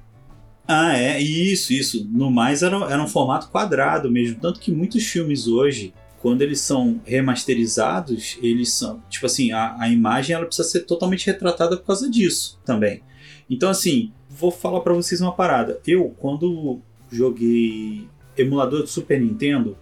[0.66, 2.08] Ah, é, isso, isso.
[2.10, 4.40] No mais era, era um formato quadrado mesmo.
[4.40, 9.02] Tanto que muitos filmes hoje, quando eles são remasterizados, eles são.
[9.10, 13.02] Tipo assim, a, a imagem ela precisa ser totalmente retratada por causa disso também.
[13.50, 15.80] Então, assim, vou falar pra vocês uma parada.
[15.86, 19.76] Eu, quando joguei emulador de Super Nintendo,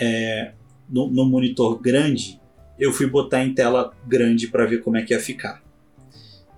[0.00, 0.52] é,
[0.88, 2.40] no, no monitor grande,
[2.78, 5.62] eu fui botar em tela grande pra ver como é que ia ficar.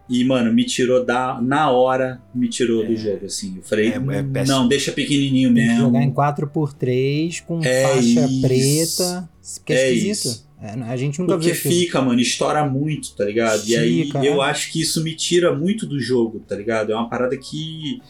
[0.09, 1.41] E, mano, me tirou da.
[1.41, 3.57] Na hora, me tirou do jogo, assim.
[3.59, 4.59] Eu falei, É- é péssimo.
[4.59, 5.85] não, deixa pequenininho Tem que mesmo.
[5.87, 8.41] jogar em 4x3 com É faixa isso.
[8.41, 9.29] preta.
[9.69, 10.11] É, É esquisito.
[10.27, 10.50] isso.
[10.63, 13.63] É, a gente nunca Porque fica, mano, estoura muito, tá ligado?
[13.67, 14.51] e aí eu é.
[14.51, 16.93] acho que isso me tira muito do jogo, tá ligado?
[16.93, 18.01] É uma parada que.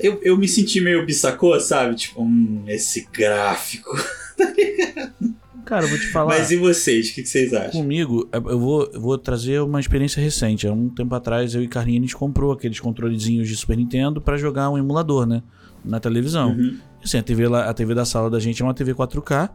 [0.00, 1.94] Eu, eu me senti meio bissacô, sabe?
[1.94, 3.90] Tipo, hum, esse gráfico.
[5.64, 6.36] Cara, eu vou te falar.
[6.36, 7.10] Mas e vocês?
[7.10, 7.80] O que, que vocês acham?
[7.80, 10.66] Comigo, eu vou, eu vou trazer uma experiência recente.
[10.66, 14.20] Há um tempo atrás, eu e Carlinhos a gente comprou aqueles controlezinhos de Super Nintendo
[14.20, 15.44] pra jogar um emulador, né?
[15.84, 16.50] Na televisão.
[16.50, 16.76] Uhum.
[17.04, 19.48] Assim, a TV, lá, a TV da sala da gente é uma TV 4K.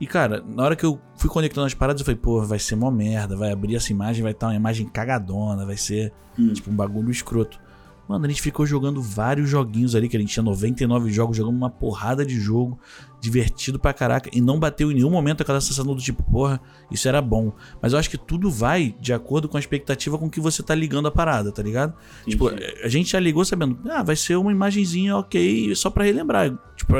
[0.00, 2.74] E, cara, na hora que eu fui conectando as paradas, eu falei, pô, vai ser
[2.76, 6.52] mó merda, vai abrir essa imagem, vai estar uma imagem cagadona, vai ser, Hum.
[6.52, 7.58] tipo, um bagulho escroto.
[8.06, 11.56] Mano, a gente ficou jogando vários joguinhos ali, que a gente tinha 99 jogos, jogando
[11.56, 12.78] uma porrada de jogo,
[13.18, 17.08] divertido pra caraca, e não bateu em nenhum momento aquela sensação do tipo, porra, isso
[17.08, 17.50] era bom.
[17.80, 20.74] Mas eu acho que tudo vai de acordo com a expectativa com que você tá
[20.74, 21.94] ligando a parada, tá ligado?
[22.28, 22.74] Tipo, Entendi.
[22.84, 26.50] a gente já ligou sabendo, ah, vai ser uma imagenzinha ok, só pra relembrar.
[26.76, 26.92] Tipo,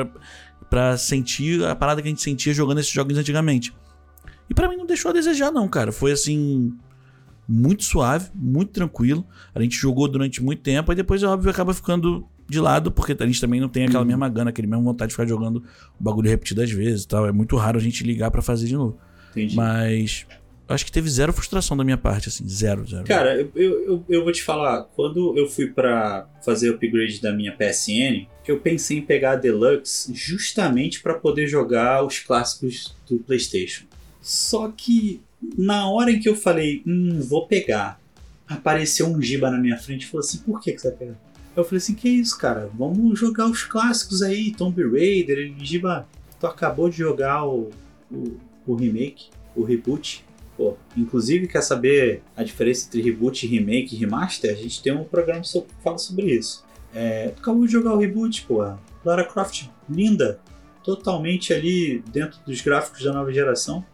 [0.69, 3.75] pra, pra sentir a parada que a gente sentia jogando esses jogos antigamente.
[4.49, 5.93] E pra mim não deixou a desejar, não, cara.
[5.93, 6.73] Foi assim.
[7.47, 9.27] Muito suave, muito tranquilo.
[9.55, 13.27] A gente jogou durante muito tempo, e depois, óbvio, acaba ficando de lado, porque a
[13.27, 15.63] gente também não tem aquela mesma gana, aquele mesmo vontade de ficar jogando
[15.99, 17.27] o bagulho repetidas vezes e tal.
[17.27, 18.99] É muito raro a gente ligar pra fazer de novo.
[19.31, 19.57] Entendi.
[19.57, 20.27] Mas.
[20.67, 22.49] Acho que teve zero frustração da minha parte, assim.
[22.49, 23.05] Zero, zero.
[23.05, 27.33] Cara, eu, eu, eu- vou te falar, quando eu fui pra fazer o upgrade da
[27.33, 33.19] minha PSN, eu pensei em pegar a Deluxe justamente pra poder jogar os clássicos do
[33.19, 33.85] PlayStation.
[34.23, 35.21] Só que
[35.59, 38.01] na hora em que eu falei, hum, vou pegar,
[38.49, 41.15] apareceu um Giba na minha frente e falou assim: por que, que você vai pegar?
[41.55, 42.71] Eu falei assim: que isso, cara?
[42.75, 45.39] Vamos jogar os clássicos aí, Tomb Raider.
[45.39, 46.09] Ele, Giba,
[46.41, 47.71] tu acabou de jogar o,
[48.11, 50.24] o, o remake, o reboot.
[50.57, 54.53] Pô, inclusive, quer saber a diferença entre reboot, remake e remaster?
[54.53, 56.65] A gente tem um programa que fala sobre isso.
[56.95, 58.79] É, tu acabou de jogar o reboot, porra.
[59.05, 60.41] Lara Croft, linda.
[60.85, 63.85] Totalmente ali dentro dos gráficos da nova geração.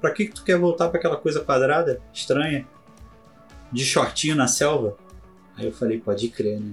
[0.00, 2.66] Pra que, que tu quer voltar pra aquela coisa quadrada, estranha?
[3.72, 4.96] De shortinho na selva?
[5.56, 6.72] Aí eu falei, pode crer, né?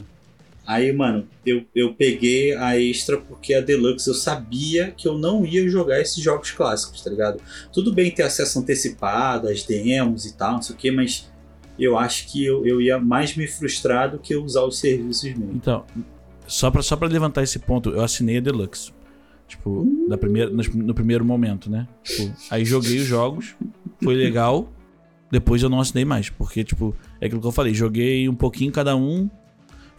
[0.71, 5.45] Aí, mano, eu, eu peguei a extra porque a Deluxe eu sabia que eu não
[5.45, 7.43] ia jogar esses jogos clássicos, tá ligado?
[7.73, 11.29] Tudo bem ter acesso antecipado, às demos e tal, não sei o que, mas
[11.77, 15.51] eu acho que eu, eu ia mais me frustrar do que usar os serviços mesmo.
[15.53, 15.83] Então,
[16.47, 18.93] só pra, só pra levantar esse ponto, eu assinei a Deluxe.
[19.49, 21.85] Tipo, da primeira, no, no primeiro momento, né?
[22.01, 23.57] Tipo, aí joguei os jogos,
[24.01, 24.71] foi legal.
[25.29, 28.71] Depois eu não assinei mais, porque, tipo, é aquilo que eu falei, joguei um pouquinho
[28.71, 29.29] cada um.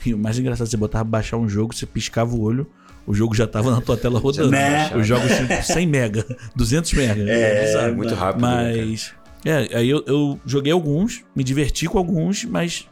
[0.05, 2.67] E o mais engraçado, você botava baixar um jogo, você piscava o olho,
[3.07, 4.51] o jogo já tava na tua tela rodando.
[4.51, 4.95] Né?
[4.97, 6.25] Os jogos tinham 100 mega,
[6.57, 7.23] 200 mega.
[7.31, 7.89] É, bizarro.
[7.89, 8.43] É muito rápido.
[8.43, 8.73] né?
[8.75, 9.13] Mas.
[9.45, 12.87] É, aí eu, eu joguei alguns, me diverti com alguns, mas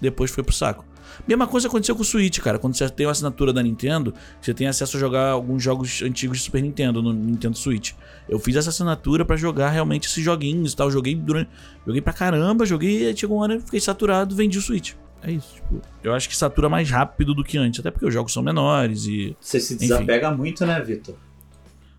[0.00, 0.84] depois foi pro saco.
[1.26, 2.58] Mesma coisa aconteceu com o Switch, cara.
[2.58, 6.38] Quando você tem uma assinatura da Nintendo, você tem acesso a jogar alguns jogos antigos
[6.38, 7.92] de Super Nintendo no Nintendo Switch.
[8.28, 10.90] Eu fiz essa assinatura pra jogar realmente esses joguinhos e tal.
[10.90, 11.50] Joguei durante.
[11.86, 14.94] Joguei pra caramba, joguei, chegou uma hora, fiquei saturado, vendi o Switch.
[15.22, 18.12] É isso, tipo, eu acho que satura mais rápido do que antes, até porque os
[18.12, 19.36] jogos são menores e.
[19.40, 21.14] Você se desapega muito, né, Vitor?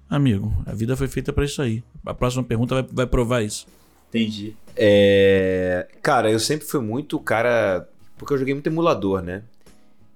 [0.09, 1.83] Amigo, a vida foi feita pra isso aí.
[2.05, 3.65] A próxima pergunta vai, vai provar isso.
[4.09, 4.55] Entendi.
[4.75, 7.87] É, Cara, eu sempre fui muito cara.
[8.17, 9.43] Porque eu joguei muito emulador, né?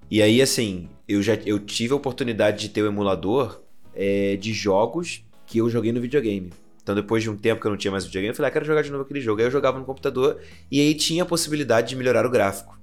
[0.10, 3.62] E aí, assim, eu já eu tive a oportunidade de ter o emulador
[3.96, 6.52] é, de jogos que eu joguei no videogame.
[6.84, 8.65] Então, depois de um tempo que eu não tinha mais videogame, eu falei, ah, quero
[8.65, 9.41] jogar de novo aquele jogo.
[9.41, 10.39] Aí eu jogava no computador
[10.72, 12.77] e aí tinha a possibilidade de melhorar o gráfico.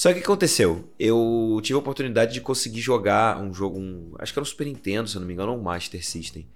[0.00, 0.88] Só que o que aconteceu?
[0.98, 4.64] Eu tive a oportunidade de conseguir jogar um jogo, um, acho que era um Super
[4.64, 6.48] Nintendo, se eu não me engano, um Master System.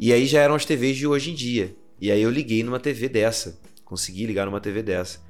[0.00, 1.72] E aí já eram as TVs de hoje em dia.
[2.00, 3.60] E aí eu liguei numa TV dessa.
[3.84, 5.20] Consegui ligar numa TV dessa.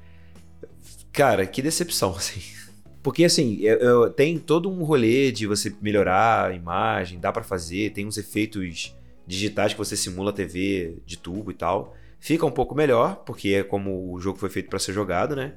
[1.11, 2.41] Cara, que decepção, assim.
[3.03, 7.43] Porque assim, eu, eu, tem todo um rolê de você melhorar a imagem, dá para
[7.43, 8.97] fazer, tem uns efeitos
[9.27, 11.95] digitais que você simula a TV de tubo e tal.
[12.19, 15.53] Fica um pouco melhor, porque é como o jogo foi feito para ser jogado, né?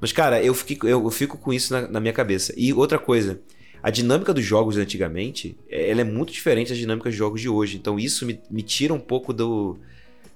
[0.00, 2.54] Mas, cara, eu, fico, eu, eu fico com isso na, na, minha cabeça.
[2.56, 3.40] E outra coisa,
[3.82, 7.76] a dinâmica dos jogos antigamente, ela é muito diferente das dinâmicas dos jogos de hoje.
[7.76, 9.78] Então isso me, me tira um pouco do,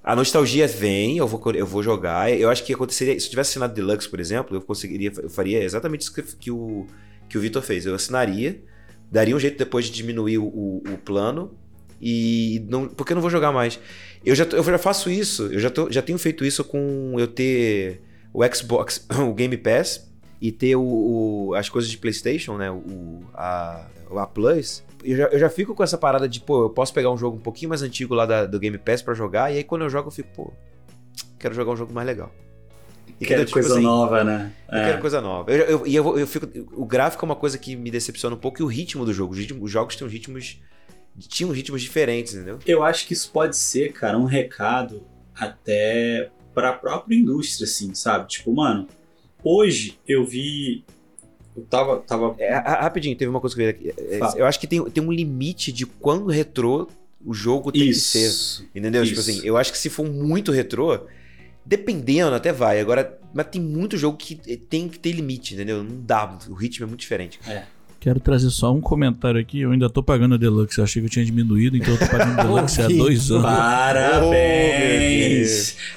[0.05, 2.31] a nostalgia vem, eu vou, eu vou jogar.
[2.31, 3.19] Eu acho que aconteceria.
[3.19, 5.11] Se eu tivesse assinado Deluxe, por exemplo, eu conseguiria.
[5.17, 6.85] Eu faria exatamente isso que, que o,
[7.27, 7.87] que o Vitor fez.
[7.87, 8.61] Eu assinaria,
[9.11, 11.57] daria um jeito depois de diminuir o, o, o plano.
[11.99, 12.87] E não.
[12.87, 13.79] Porque eu não vou jogar mais.
[14.23, 17.27] Eu já, eu já faço isso, eu já, tô, já tenho feito isso com eu
[17.27, 18.01] ter
[18.35, 22.69] o Xbox, o Game Pass e ter o, o as coisas de PlayStation, né?
[22.69, 26.69] O, a, a Plus eu já, eu já fico com essa parada de, pô, eu
[26.69, 29.53] posso pegar um jogo um pouquinho mais antigo lá da, do Game Pass para jogar,
[29.53, 30.53] e aí quando eu jogo eu fico, pô,
[31.39, 32.31] quero jogar um jogo mais legal.
[33.19, 34.51] E quero tipo, coisa assim, nova, né?
[34.69, 34.85] Eu é.
[34.87, 35.49] quero coisa nova.
[35.53, 36.47] E eu, eu, eu, fico.
[36.73, 39.31] O gráfico é uma coisa que me decepciona um pouco e o ritmo do jogo.
[39.31, 40.59] Os, ritmos, os jogos têm ritmos.
[41.17, 42.59] Tinham ritmos diferentes, entendeu?
[42.65, 47.93] Eu acho que isso pode ser, cara, um recado até para a própria indústria, assim,
[47.93, 48.27] sabe?
[48.29, 48.87] Tipo, mano,
[49.43, 50.83] hoje eu vi
[51.55, 51.99] eu tava.
[51.99, 52.35] tava...
[52.37, 53.93] É, rapidinho, teve uma coisa que eu aqui.
[53.97, 56.87] É, eu acho que tem, tem um limite de quando retrô
[57.25, 58.11] o jogo tem Isso.
[58.11, 58.69] que ser.
[58.75, 59.03] Entendeu?
[59.03, 59.09] Isso.
[59.13, 61.07] Tipo assim, eu acho que se for muito retrô,
[61.65, 62.79] dependendo até vai.
[62.79, 65.83] Agora, mas tem muito jogo que tem que ter limite, entendeu?
[65.83, 66.37] Não dá.
[66.49, 67.39] O ritmo é muito diferente.
[67.47, 67.63] É.
[68.05, 69.61] Quero trazer só um comentário aqui.
[69.61, 70.77] Eu ainda tô pagando a Deluxe.
[70.77, 73.41] Eu achei que eu tinha diminuído, então eu tô pagando a Deluxe há dois anos.
[73.41, 74.85] Parabéns!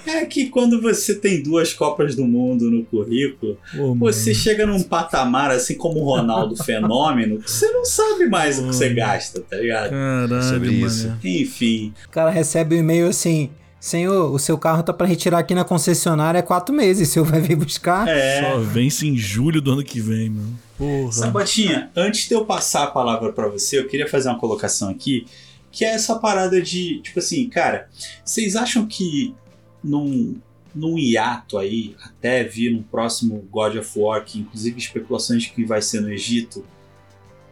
[0.07, 4.43] Oh, é que quando você tem duas Copas do Mundo no currículo, oh, você mano.
[4.43, 8.63] chega num patamar, assim como o Ronaldo Fenômeno, que você não sabe mais oh.
[8.63, 9.91] o que você gasta, tá ligado?
[9.91, 11.15] Caralho, Sobre isso.
[11.23, 11.93] Enfim.
[12.07, 13.51] O cara recebe um e-mail assim.
[13.79, 17.07] Senhor, o seu carro tá para retirar aqui na concessionária há quatro meses.
[17.07, 18.09] O senhor vai vir buscar?
[18.09, 18.41] É.
[18.41, 20.68] Só vence em julho do ano que vem, mano.
[20.79, 21.13] Porra.
[21.13, 25.27] Sabatinha, antes de eu passar a palavra para você, eu queria fazer uma colocação aqui,
[25.73, 27.91] que é essa parada de, tipo assim, cara,
[28.25, 29.35] vocês acham que
[29.83, 30.37] num,
[30.75, 35.65] num hiato aí, até vir no próximo God of War, que inclusive especulações de que
[35.65, 36.65] vai ser no Egito,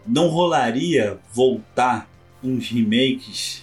[0.07, 2.09] não rolaria voltar
[2.43, 3.63] uns remakes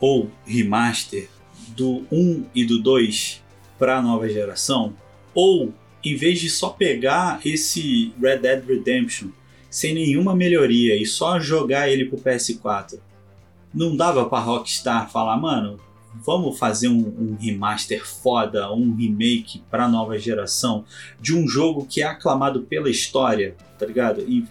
[0.00, 1.28] ou remaster
[1.68, 3.40] do 1 e do 2
[3.78, 4.94] para a nova geração?
[5.32, 5.72] Ou,
[6.04, 9.28] em vez de só pegar esse Red Dead Redemption
[9.70, 12.98] sem nenhuma melhoria e só jogar ele pro PS4,
[13.72, 15.78] não dava para Rockstar falar, mano,
[16.14, 20.84] vamos fazer um, um, remaster foda, um remake para nova geração
[21.20, 24.22] de um jogo que é aclamado pela história, tá ligado?
[24.22, 24.44] E,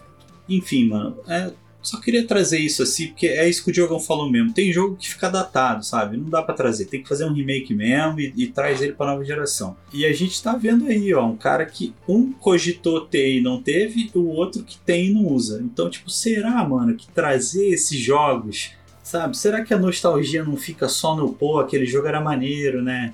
[0.47, 4.29] enfim, mano, é, só queria trazer isso assim, porque é isso que o Diogão falou
[4.29, 4.53] mesmo.
[4.53, 6.17] Tem jogo que fica datado, sabe?
[6.17, 6.85] Não dá para trazer.
[6.85, 9.77] Tem que fazer um remake mesmo e, e traz ele pra nova geração.
[9.93, 13.61] E a gente tá vendo aí, ó, um cara que um cogitou ter e não
[13.61, 15.61] teve, o outro que tem e não usa.
[15.63, 19.37] Então, tipo, será, mano, que trazer esses jogos, sabe?
[19.37, 23.13] Será que a nostalgia não fica só no, pô, aquele jogo era maneiro, né?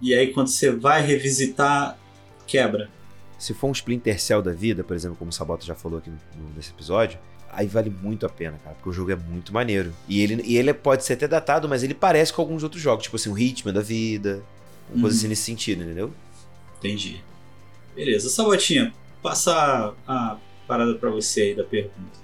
[0.00, 1.98] E aí quando você vai revisitar,
[2.46, 2.88] quebra.
[3.38, 6.10] Se for um Splinter Cell da vida, por exemplo, como o Sabota já falou aqui
[6.54, 7.18] nesse episódio,
[7.52, 9.92] aí vale muito a pena, cara, porque o jogo é muito maneiro.
[10.08, 13.04] E ele, e ele pode ser até datado, mas ele parece com alguns outros jogos,
[13.04, 14.42] tipo assim, o ritmo da vida,
[14.88, 15.00] uma hum.
[15.02, 16.12] coisa assim nesse sentido, entendeu?
[16.78, 17.22] Entendi.
[17.94, 20.36] Beleza, Sabotinha, passar a
[20.66, 22.20] parada para você aí da pergunta.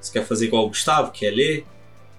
[0.00, 1.66] Você quer fazer igual o Gustavo, quer ler?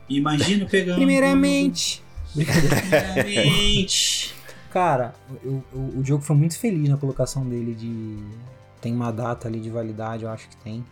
[0.10, 0.98] Imagina pegando.
[0.98, 2.04] Primeiramente.
[2.34, 4.36] Primeiramente.
[4.72, 8.18] Cara, o, o, o jogo foi muito feliz na colocação dele de.
[8.82, 10.84] Tem uma data ali de validade, eu acho que tem.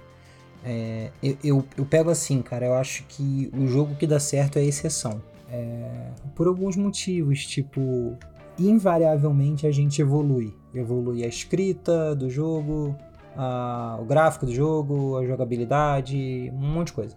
[0.70, 4.60] É, eu, eu, eu, pego assim, cara, eu acho que o jogo que dá certo
[4.60, 5.22] é a exceção.
[5.50, 8.18] É, por alguns motivos, tipo,
[8.60, 10.54] invariavelmente a gente evolui.
[10.76, 12.94] Evolui a escrita do jogo,
[13.38, 17.16] a, o gráfico do jogo, a jogabilidade, um monte de coisa.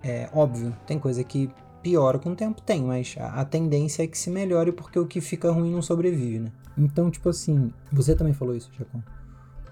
[0.00, 1.50] É óbvio, tem coisa que
[1.82, 5.06] piora com o tempo, tem, mas a, a tendência é que se melhore porque o
[5.06, 6.52] que fica ruim não sobrevive, né?
[6.76, 9.02] Então, tipo assim, você também falou isso, Jacon.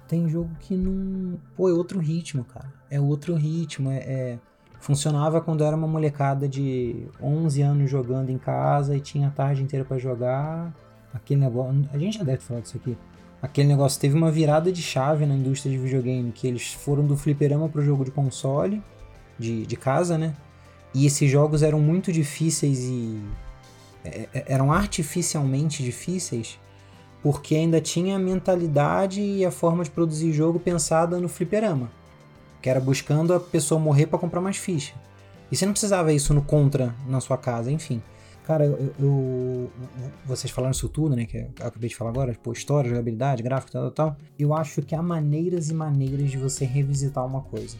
[0.08, 1.38] Tem jogo que não.
[1.56, 2.72] Pô, é outro ritmo, cara.
[2.90, 3.90] É outro ritmo.
[3.90, 4.38] É, é...
[4.78, 9.62] Funcionava quando era uma molecada de 11 anos jogando em casa e tinha a tarde
[9.62, 10.72] inteira para jogar.
[11.12, 11.88] Aquele negócio.
[11.92, 12.96] A gente já deve falar disso aqui.
[13.40, 17.16] Aquele negócio teve uma virada de chave na indústria de videogame, que eles foram do
[17.16, 18.82] fliperama pro jogo de console,
[19.38, 20.34] de, de casa, né?
[20.94, 23.20] E esses jogos eram muito difíceis e.
[24.04, 26.58] é, é, eram artificialmente difíceis
[27.26, 31.90] porque ainda tinha a mentalidade e a forma de produzir jogo pensada no fliperama.
[32.62, 34.94] Que era buscando a pessoa morrer para comprar mais ficha.
[35.50, 38.00] E você não precisava isso no contra na sua casa, enfim.
[38.46, 39.70] Cara, eu, eu-
[40.24, 41.24] vocês falaram isso tudo, né?
[41.26, 44.16] Que eu acabei de falar agora, tipo, história, jogabilidade, gráfico, tal, tal, tal.
[44.38, 47.76] Eu acho que há maneiras e maneiras de você revisitar uma coisa.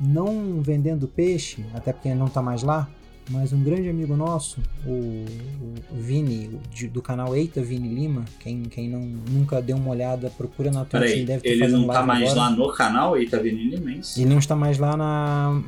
[0.00, 2.88] Não vendendo peixe, até porque não tá mais lá,
[3.30, 5.24] mas um grande amigo nosso, o,
[5.90, 9.90] o Vini, o de- do canal Eita Vini Lima, quem, quem não, nunca deu uma
[9.90, 12.40] olhada, procura na Twitch, Peraí, deve estar ele não tá mais agora.
[12.40, 14.20] lá no canal e tá vendo imenso.
[14.20, 15.60] Ele não está mais lá na,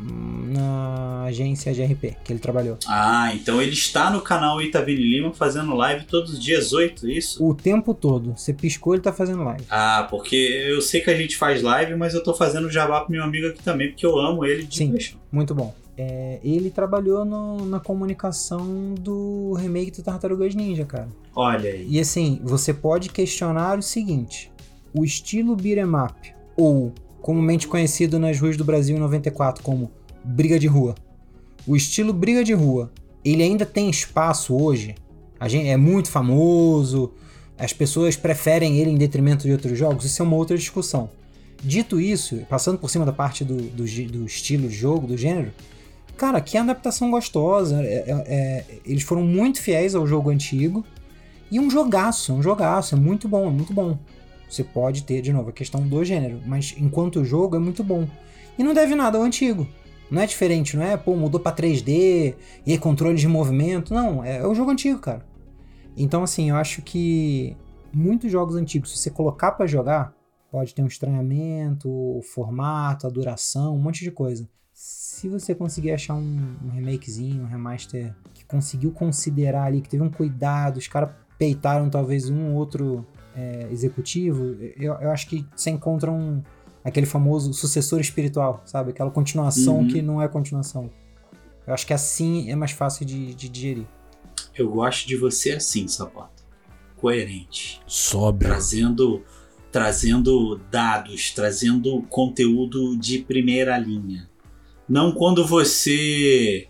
[0.49, 2.79] na agência de RP que ele trabalhou.
[2.87, 7.45] Ah, então ele está no canal Itavini Lima fazendo live todos os dias 8, isso?
[7.45, 8.35] O tempo todo.
[8.37, 9.65] Você piscou, ele tá fazendo live.
[9.69, 13.11] Ah, porque eu sei que a gente faz live, mas eu tô fazendo jabá pro
[13.13, 14.93] meu amigo aqui também, porque eu amo ele de Sim.
[14.93, 15.19] paixão.
[15.33, 15.75] Muito bom.
[16.01, 21.09] É, ele trabalhou no- na comunicação do remake do Tartarugas Ninja, cara.
[21.35, 21.87] Olha aí.
[21.91, 24.51] E assim, você pode questionar o seguinte:
[24.95, 29.91] o estilo beat'em up, ou comumente conhecido nas ruas do Brasil em 94 como
[30.25, 30.95] briga de rua,
[31.67, 32.93] o estilo briga de rua,
[33.25, 34.95] ele ainda tem espaço hoje?
[35.41, 37.13] A gente é muito famoso,
[37.59, 40.05] as pessoas preferem ele em detrimento de outros jogos?
[40.05, 41.11] Isso é uma outra discussão.
[41.63, 45.51] Dito isso, passando por cima da parte do, do, do estilo de jogo, do gênero,
[46.19, 47.83] cara, que adaptação gostosa.
[47.83, 50.85] é- é- é- eles foram muito fiéis ao jogo antigo.
[51.51, 53.99] E um jogaço, um jogaço, é muito bom, é muito bom.
[54.51, 58.07] Você pode ter, de novo, a questão do gênero, mas enquanto jogo é muito bom.
[58.59, 59.67] E não deve nada ao antigo.
[60.11, 62.35] Não é diferente, não é, pô, mudou pra 3D,
[62.67, 63.95] e aí controle de movimento.
[63.95, 65.25] Não, é, é o jogo antigo, cara.
[65.97, 67.57] Então, assim, eu acho que
[67.93, 70.15] muitos jogos antigos, se você colocar pra jogar,
[70.51, 74.49] pode ter um estranhamento, o formato, a duração, um monte de coisa.
[75.19, 80.01] Se você conseguir achar um, um remakezinho, um remaster que conseguiu considerar ali, que teve
[80.01, 83.05] um cuidado, os caras peitaram talvez um ou outro
[83.35, 86.41] é, executivo, eu, eu acho que você encontra um,
[86.85, 88.91] aquele famoso sucessor espiritual, sabe?
[88.91, 89.89] Aquela continuação Uhum.
[89.89, 90.89] que não é continuação.
[91.67, 93.87] Eu acho que assim é mais fácil de, de digerir.
[94.57, 96.45] Eu gosto de você assim, Sapota.
[96.97, 97.81] Coerente.
[97.89, 98.51] Sóbrio.
[98.53, 99.25] Trazendo,
[99.73, 104.28] trazendo dados, trazendo conteúdo de primeira linha.
[104.89, 106.67] Não quando você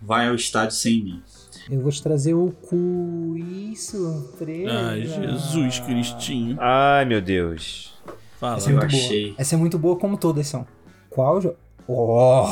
[0.00, 1.22] vai ao estádio sem mim.
[1.70, 3.36] Eu vou te trazer o cu.
[3.36, 4.72] Isso, surpresa.
[4.90, 6.56] Ai, Jesus Cristinho.
[6.60, 7.94] Ai, meu Deus.
[8.38, 8.56] Fala.
[8.56, 9.26] Essa é Eu muito achei.
[9.28, 9.34] boa.
[9.38, 10.66] Essa é muito boa como todas são.
[11.08, 11.56] Qual jogo?
[11.88, 12.44] Oh,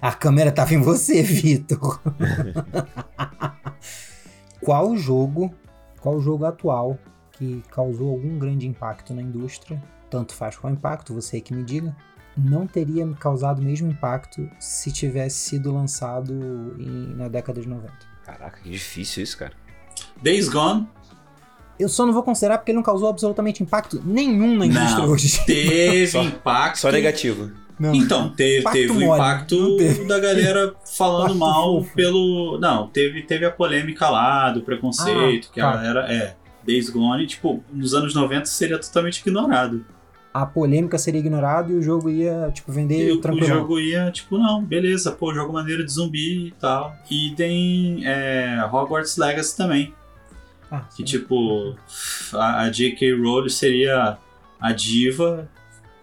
[0.00, 2.00] a câmera tava em você, Vitor.
[4.62, 5.52] qual jogo,
[6.00, 6.98] qual jogo atual
[7.32, 11.96] que causou algum grande impacto na indústria, tanto faz qual impacto, você que me diga,
[12.36, 16.32] não teria causado o mesmo impacto se tivesse sido lançado
[16.78, 17.92] em- na década de 90?
[18.24, 19.52] Caraca, que difícil isso, cara.
[20.22, 20.86] Days Gone
[21.78, 25.08] Eu só não vou considerar porque ele não causou absolutamente impacto nenhum na indústria Não.
[25.10, 25.44] hoje.
[25.44, 26.78] teve Só- impacto.
[26.78, 27.50] Só negativo.
[27.78, 27.92] Não.
[27.94, 30.04] Então, teve, Impacto teve o impacto teve.
[30.06, 31.94] da galera falando mal fofo.
[31.96, 32.58] pelo.
[32.60, 35.70] Não, teve, teve a polêmica lá do preconceito, Ah, que tá.
[35.70, 36.12] a galera.
[36.12, 36.36] É.
[36.64, 39.84] Days Gone, tipo, nos anos 90 seria totalmente ignorado.
[40.34, 43.46] A polêmica seria ignorada e o jogo ia, tipo, vender E o, o tranquilo.
[43.46, 46.96] jogo ia, tipo, não, beleza, pô, jogo maneiro de zumbi e tal.
[47.10, 49.92] E tem é, Hogwarts Legacy também.
[50.70, 51.04] Ah, Que sim.
[51.04, 51.76] tipo,
[52.34, 53.12] a, a J.K.
[53.14, 54.16] Rowling seria
[54.58, 55.46] a diva,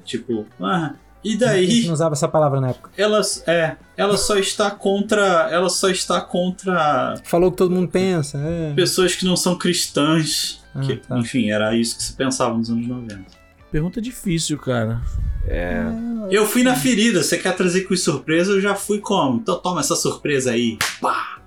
[0.05, 2.91] tipo, ah, e A gente daí não usava essa palavra na época.
[2.95, 8.37] ela é, ela só está contra, ela só está contra Falou que todo mundo pensa.
[8.37, 8.73] É.
[8.73, 10.63] pessoas que não são cristãs.
[10.73, 11.17] Ah, que, tá.
[11.17, 13.25] Enfim, era isso que se pensava nos anos 90.
[13.71, 15.01] Pergunta difícil, cara.
[15.47, 15.83] É.
[16.29, 19.37] Eu fui na ferida, você quer trazer com surpresa, eu já fui como?
[19.37, 20.77] Então toma essa surpresa aí.
[21.01, 21.39] Pá!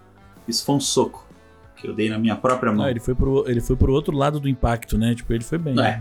[0.46, 1.26] Isso foi um soco
[1.76, 2.84] que eu dei na minha própria mão.
[2.84, 5.14] Ah, ele, foi pro, ele foi pro outro lado do impacto, né?
[5.14, 5.78] Tipo, ele foi bem.
[5.80, 6.00] É.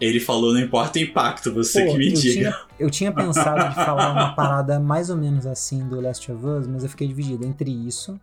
[0.00, 2.32] Ele falou, não importa o impacto, você Pô, que me eu, diga.
[2.32, 6.44] tinha, eu tinha pensado de falar uma parada mais ou menos assim do Last of
[6.44, 8.20] Us, mas eu fiquei dividido entre isso.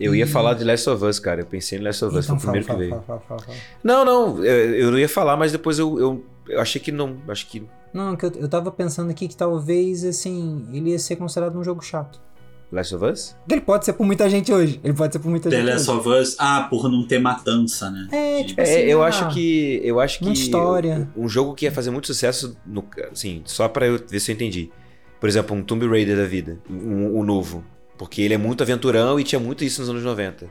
[0.00, 1.40] Eu ia falar de Last of Us, cara.
[1.42, 3.02] Eu pensei em Last of Us, Então foi o fala, primeiro fala, que veio.
[3.06, 3.58] fala, fala, fala.
[3.84, 7.16] Não, não, eu, eu não ia falar, mas depois eu, eu, eu achei que não.
[7.28, 7.62] Acho que.
[7.94, 11.62] Não, que eu, eu tava pensando aqui que talvez, assim, ele ia ser considerado um
[11.62, 12.20] jogo chato.
[12.72, 13.36] Last of Us?
[13.50, 14.80] Ele pode ser por muita gente hoje.
[14.82, 16.00] Ele pode ser por muita The gente Last hoje.
[16.00, 18.08] of Us, ah, por não ter matança, né?
[18.10, 19.80] É, tipo É, assim, eu ah, acho que.
[19.84, 20.24] Eu acho que.
[20.24, 21.06] muita história.
[21.14, 22.82] Um jogo que ia fazer muito sucesso, no,
[23.12, 24.70] assim, só pra eu ver se eu entendi.
[25.20, 26.58] Por exemplo, um Tomb Raider da vida.
[26.68, 27.62] Um, um novo.
[27.98, 30.46] Porque ele é muito aventurão e tinha muito isso nos anos 90.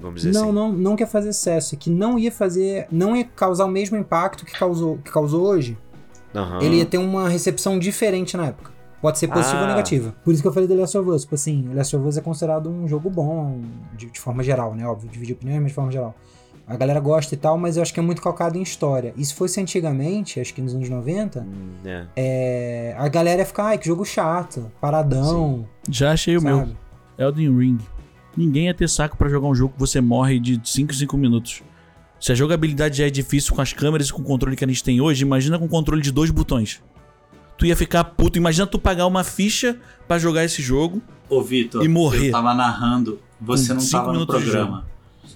[0.00, 0.52] Vamos dizer Não, assim.
[0.52, 3.96] não, não quer fazer sucesso, é que não ia fazer, não ia causar o mesmo
[3.96, 5.76] impacto que causou, que causou hoje.
[6.34, 6.60] Aham.
[6.62, 8.70] Ele ia ter uma recepção diferente na época.
[9.00, 9.62] Pode ser positiva Ah.
[9.62, 10.14] ou negativa.
[10.24, 11.22] Por isso que eu falei do Last of Us.
[11.22, 13.60] Tipo assim, o Last of Us é considerado um jogo bom,
[13.96, 14.86] de, de forma geral, né?
[14.86, 16.14] Óbvio, dividir opiniões, mas de forma geral.
[16.68, 19.12] A galera gosta e tal, mas eu acho que é muito calcado em história.
[19.16, 22.06] E se fosse antigamente, acho que nos anos 90, Hum, é.
[22.16, 26.68] é, a galera ia ficar, ai, que jogo chato, paradão, Já achei o meu.
[27.22, 27.78] Elden Ring.
[28.36, 31.16] Ninguém ia ter saco pra jogar um jogo que você morre de 5 em 5
[31.16, 31.62] minutos.
[32.18, 34.68] Se a jogabilidade já é difícil com as câmeras e com o controle que a
[34.68, 36.80] gente tem hoje, imagina com controle de dois botões.
[37.58, 38.38] Tu ia ficar puto.
[38.38, 39.76] Imagina tu pagar uma ficha
[40.08, 41.02] pra jogar esse jogo.
[41.28, 42.28] Ô, Vitor, E morrer.
[42.28, 43.18] eu tava narrando.
[43.40, 44.86] Você não tava no minutos de programa.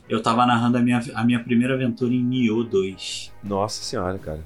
[0.09, 3.33] Eu tava narrando a minha, a minha primeira aventura em Nioh 2.
[3.43, 4.45] Nossa senhora, cara.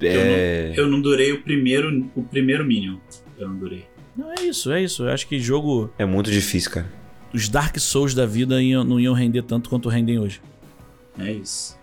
[0.00, 0.72] É...
[0.76, 2.96] Eu não durei o primeiro, o primeiro Minion.
[3.38, 3.86] Eu não durei.
[4.16, 5.04] Não, é isso, é isso.
[5.04, 5.90] Eu acho que jogo.
[5.98, 6.86] é muito difícil, cara.
[7.32, 10.40] Os Dark Souls da vida iam- não iam render tanto quanto rendem hoje.
[11.18, 11.76] É isso.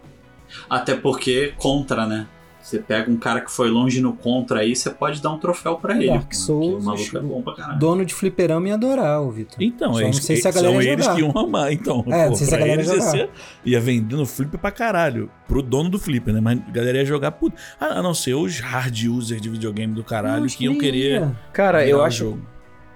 [0.70, 2.28] Até porque contra, né?
[2.62, 5.76] Você pega um cara que foi longe no contra aí, você pode dar um troféu
[5.78, 6.08] pra ele.
[6.08, 7.80] Dark Souls, O maluco é bom pra caralho.
[7.80, 9.58] Dono de fliperama ia adorar, ô Vitor.
[9.60, 10.22] Então, Só é não isso.
[10.22, 11.16] sei se a são galera ia eles jogar.
[11.18, 12.06] que iam amar, então.
[12.08, 13.12] É, não sei se a galera ia eles ia, jogar.
[13.12, 13.30] ser,
[13.66, 15.30] ia vendendo flipper pra caralho.
[15.48, 16.40] Pro dono do flipper, né?
[16.40, 17.56] Mas a galera ia jogar puto.
[17.80, 21.20] Ah, A não ser os hard users de videogame do caralho Não, que iam querer.
[21.22, 21.36] ia.
[21.52, 22.40] Cara, eu o acho, jogo.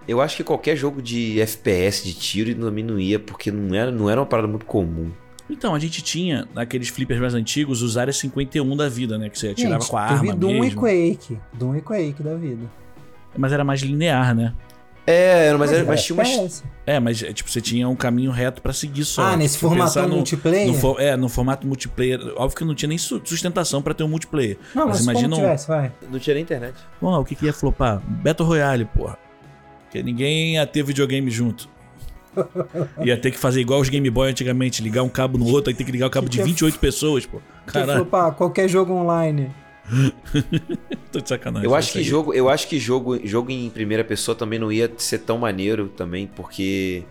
[0.07, 4.09] eu acho que qualquer jogo de FPS, de tiro, não ia, porque não era, não
[4.09, 5.09] era uma parada muito comum.
[5.49, 9.29] Então, a gente tinha, naqueles flippers mais antigos, os áreas 51 da vida, né?
[9.29, 10.87] Que você atirava Gente, com a teve arma Doom mesmo.
[10.87, 11.39] e Quake.
[11.53, 12.65] Doom e Quake da vida.
[13.37, 14.53] Mas era mais linear, né?
[15.07, 16.63] É, mas, era, era mas tinha umas.
[16.83, 19.21] É, mas é, tipo, você tinha um caminho reto pra seguir só.
[19.23, 20.67] Ah, nesse Se for pensar formatão no- multiplayer?
[20.81, 22.19] No é, no formato multiplayer.
[22.37, 24.57] Óbvio que não tinha nem su- sustentação pra ter um multiplayer.
[24.73, 25.91] Não, Mas mas, imagina como um- tivesse, vai.
[26.09, 26.73] Não tinha nem internet.
[26.99, 28.01] Bom, o que, que ia flopar?
[28.03, 29.15] Battle Royale, porra.
[29.83, 31.69] Porque ninguém ia ter videogame junto.
[33.03, 35.75] Ia ter que fazer igual os Game Boy antigamente, ligar um cabo no outro, aí
[35.75, 37.41] ter que ligar o cabo Que de que é 28 pessoas, pô.
[37.65, 39.51] Caralho, pá, qualquer jogo online.
[41.11, 41.67] tô de sacanagem.
[41.67, 42.03] Eu acho isso que aí.
[42.03, 45.88] jogo, eu acho que jogo, jogo em primeira pessoa também não ia ser tão maneiro
[45.89, 47.03] também, porque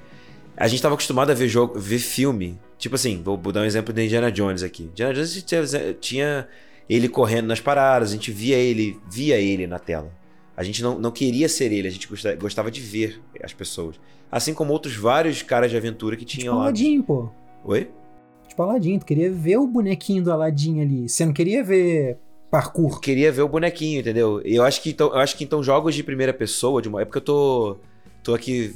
[0.56, 2.58] a gente tava acostumado a ver jogo, ver filme.
[2.78, 4.84] Tipo assim, vou, vou dar um exemplo de Indiana Jones aqui.
[4.84, 5.62] Indiana Jones tinha,
[6.00, 6.48] tinha
[6.88, 10.12] ele correndo nas paradas, a gente via ele, via ele na tela.
[10.56, 13.96] A gente não, não queria ser ele, a gente gostava, gostava de ver as pessoas.
[14.30, 16.62] Assim como outros vários caras de aventura que Tipo tinham lá.
[16.64, 17.28] Aladdin, pô.
[17.64, 17.90] Oi?
[18.48, 21.08] Tipo Aladdin, tu queria ver o bonequinho do Aladdin ali.
[21.08, 22.18] Você não queria ver
[22.50, 23.00] parkour.
[23.00, 24.40] queria ver o bonequinho, entendeu?
[24.44, 27.04] Eu acho que então, eu acho que então jogos de primeira pessoa, de uma, é
[27.04, 27.76] porque eu tô
[28.22, 28.74] tô aqui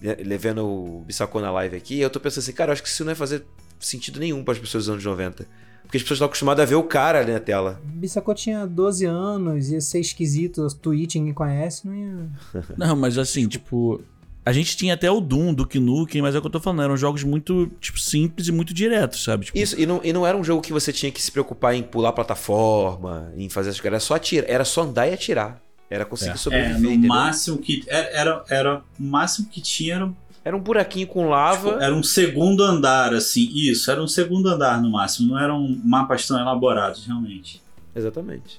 [0.00, 2.82] né, levando o Bissacô na live aqui, e eu tô pensando assim, cara, eu acho
[2.82, 3.44] que isso não ia fazer
[3.80, 5.46] sentido nenhum para as pessoas dos anos 90.
[5.88, 7.80] Porque as pessoas estão acostumadas a ver o cara ali na tela.
[7.82, 12.28] Bissacô tinha 12 anos, ia ser esquisito, Twitch ninguém conhece, não ia.
[12.76, 14.00] Não, mas assim, tipo.
[14.44, 16.80] A gente tinha até o Doom, do Nukem, mas é o que eu tô falando,
[16.82, 19.44] eram jogos muito, tipo, simples e muito diretos, sabe?
[19.46, 21.74] Tipo, Isso, e não, e não era um jogo que você tinha que se preocupar
[21.74, 25.60] em pular plataforma, em fazer essas coisas, era só atirar, era só andar e atirar.
[25.90, 26.36] Era conseguir É.
[26.36, 27.82] sobreviver, É, no máximo que.
[27.88, 30.12] Era, era, era- o máximo que tinha era,
[30.48, 31.72] Era um buraquinho com lava.
[31.72, 33.50] tipo, era um segundo andar, assim.
[33.52, 35.32] Isso, era um segundo andar no máximo.
[35.32, 37.60] Não eram mapas tão elaborados, realmente.
[37.94, 38.58] Exatamente.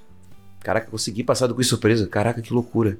[0.60, 2.06] Caraca, consegui passar do quiz surpresa.
[2.06, 3.00] Caraca, que loucura.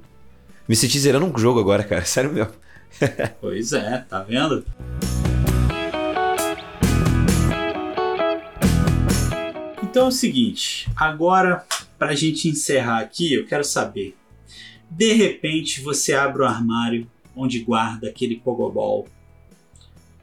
[0.68, 2.02] Me senti zerando um jogo agora, cara.
[2.04, 2.52] Sério mesmo.
[3.40, 4.64] Pois é, tá vendo?
[9.84, 11.64] Então é o seguinte, agora
[11.96, 14.16] pra gente encerrar aqui, eu quero saber.
[14.90, 19.08] De repente você abre o armário onde guarda aquele Pogobol,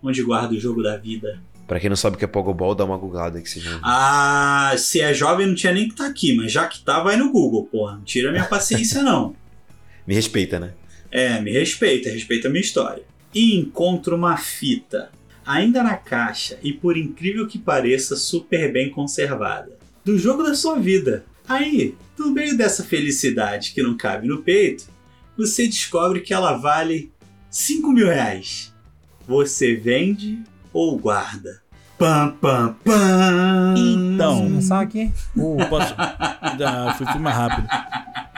[0.01, 1.41] onde guarda o jogo da vida.
[1.67, 3.79] Pra quem não sabe o que é Pogobol, dá uma googlada que seja.
[3.83, 7.17] Ah, se é jovem não tinha nem que estar aqui, mas já que tá, vai
[7.17, 7.95] no Google, porra.
[7.97, 9.35] Não tira minha paciência não.
[10.07, 10.73] Me respeita, né?
[11.11, 13.03] É, me respeita, respeita a minha história.
[13.33, 15.09] E encontro uma fita,
[15.45, 19.77] ainda na caixa e por incrível que pareça, super bem conservada.
[20.03, 21.25] Do jogo da sua vida.
[21.47, 24.87] Aí, no meio dessa felicidade que não cabe no peito,
[25.37, 27.11] você descobre que ela vale
[27.49, 28.73] 5 mil reais.
[29.27, 30.41] Você vende
[30.73, 31.61] ou guarda?
[31.97, 33.75] Pam, pam, pam.
[33.77, 34.43] Então.
[34.43, 35.11] Começar aqui?
[35.35, 35.95] Pô, posso.
[36.97, 37.67] Fui, fui mais rápido.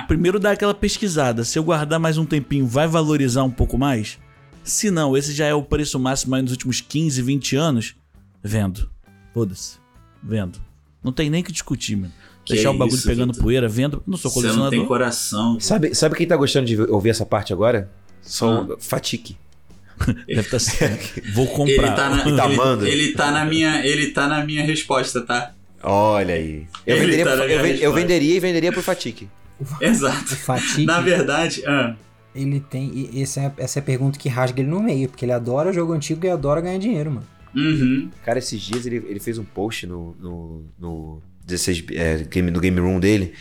[0.08, 1.43] Primeiro dá aquela pesquisada.
[1.43, 4.18] Se eu guardar mais um tempinho, vai valorizar um pouco mais?
[4.64, 7.95] Se não, esse já é o preço máximo aí nos últimos 15, 20 anos.
[8.41, 8.89] Vendo.
[9.34, 9.78] Foda-se.
[10.24, 10.60] Vendo.
[11.04, 12.14] Não tem nem que discutir, mano.
[12.50, 13.43] Que Deixar o bagulho isso, pegando Vitor?
[13.43, 14.02] poeira, vendo.
[14.08, 14.80] Não sou Você não colecionador.
[14.80, 15.60] tem coração.
[15.60, 17.89] Sabe, sabe quem tá gostando de ouvir essa parte agora?
[18.22, 18.76] São Ah.
[18.80, 19.38] Fatique.
[20.28, 21.22] Deve estar certo.
[21.34, 21.93] Vou Ele comprar.
[21.95, 22.88] tá, na, Tá ele, amando?
[22.88, 25.54] ele tá na minha, ele tá na minha resposta, tá?
[25.84, 26.66] Olha aí.
[26.88, 29.30] Eu Ele venderia, tá pro- eu, eu venderia e venderia pro Fatique.
[29.80, 30.34] Exato.
[30.34, 31.95] O Fatigue, Na verdade, ah,
[32.34, 32.91] ele tem.
[33.14, 35.72] e Essa é, essa é a pergunta que rasga ele no meio, porque ele adora
[35.74, 37.28] jogo antigo e adora ganhar dinheiro, mano.
[37.56, 38.10] uhum.
[38.26, 42.60] Cara, esses dias ele, ele fez um post no, no, no 16, é, game, no
[42.60, 43.34] Game Room dele.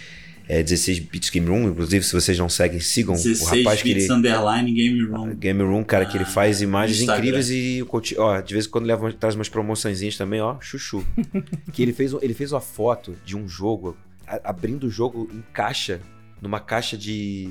[0.49, 1.69] é 16 Bits Game Room.
[1.69, 4.15] Inclusive, se vocês não seguem, sigam 16 o rapaz que bits ele.
[4.15, 5.35] underline game room.
[5.35, 7.23] Game Room, cara, que ele Ah, faz imagens Instagram.
[7.23, 7.85] incríveis e,
[8.17, 11.05] ó, de vez em quando leva, traz umas promoçõezinhas também, ó, chuchu.
[11.73, 13.95] que ele fez, ele fez uma foto de um jogo,
[14.27, 16.01] a- abrindo o jogo em caixa,
[16.41, 17.51] numa caixa de...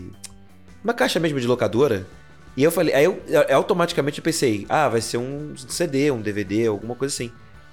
[0.84, 2.08] Uma caixa mesmo de locadora.
[2.56, 6.20] E eu falei, aí eu eu- automaticamente eu pensei, ah, vai ser um CD, um
[6.22, 7.30] DVD, alguma coisa assim.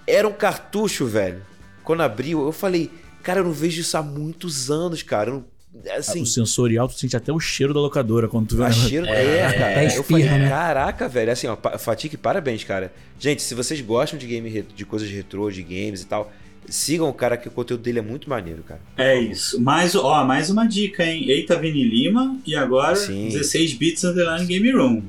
[0.07, 1.41] Era um cartucho, velho.
[1.85, 2.91] Quando abriu, eu falei,
[3.23, 5.31] cara, eu não vejo isso há muitos anos, cara.
[5.31, 8.65] Eu não- assim, O sensorial, tu sente até o cheiro da locadora quando tu vê.
[8.65, 9.71] a cheiro é, cara.
[9.73, 10.49] Até eu espirra, falei, né?
[10.49, 11.33] caraca, velho.
[11.33, 12.93] Assim, ó, Fatique, parabéns, cara.
[13.19, 16.33] Gente, se vocês gostam de game de coisas retrô, de games e tal,
[16.69, 18.81] sigam o cara que o conteúdo dele é muito maneiro, cara.
[18.97, 19.61] É isso.
[19.61, 21.29] Mais, ó, mais uma dica, hein?
[21.29, 23.29] Eita Vini Lima e agora Sim.
[23.29, 25.03] 16 bits underline game room.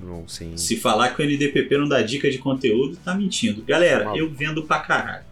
[0.56, 3.62] Se falar que o NDPP não dá dica de conteúdo, tá mentindo.
[3.64, 4.18] Galera, Maluco.
[4.20, 5.24] eu vendo pra caralho.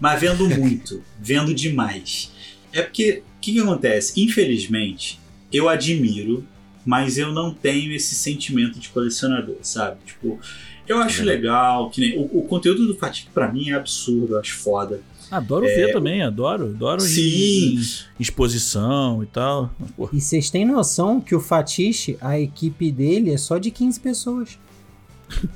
[0.00, 2.30] Mas vendo muito, vendo demais.
[2.72, 4.20] É porque, o que, que acontece?
[4.22, 5.18] Infelizmente,
[5.52, 6.46] eu admiro,
[6.84, 9.98] mas eu não tenho esse sentimento de colecionador, sabe?
[10.06, 10.40] Tipo,
[10.88, 11.24] eu acho É.
[11.24, 15.00] legal, que nem, o, o conteúdo do Fatigue pra mim é absurdo, eu acho foda.
[15.30, 16.66] Adoro ver também, adoro.
[16.66, 17.78] Adoro Sim.
[17.78, 17.80] em
[18.20, 19.74] exposição e tal.
[19.96, 23.98] Pô, E vocês têm noção que o Fatiche, a equipe dele é só de 15
[24.00, 24.58] pessoas.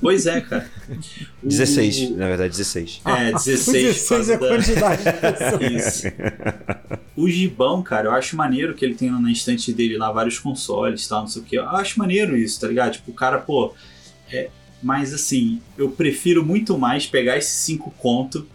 [0.01, 0.69] Pois é, cara.
[1.43, 3.01] O- 16, na verdade, 16.
[3.05, 3.65] É, 16.
[3.65, 5.71] por 16 é a da- quantidade de pessoas.
[5.97, 6.07] Isso.
[7.15, 11.05] O Gibão, cara, eu acho maneiro que ele tenha na estante dele lá vários consoles
[11.05, 11.55] e tal, não sei o que.
[11.57, 12.93] Eu acho maneiro isso, tá ligado?
[12.93, 13.73] Tipo, o cara, pô.
[14.31, 14.49] É,
[14.83, 18.47] mas assim, eu prefiro muito mais pegar esses 5 conto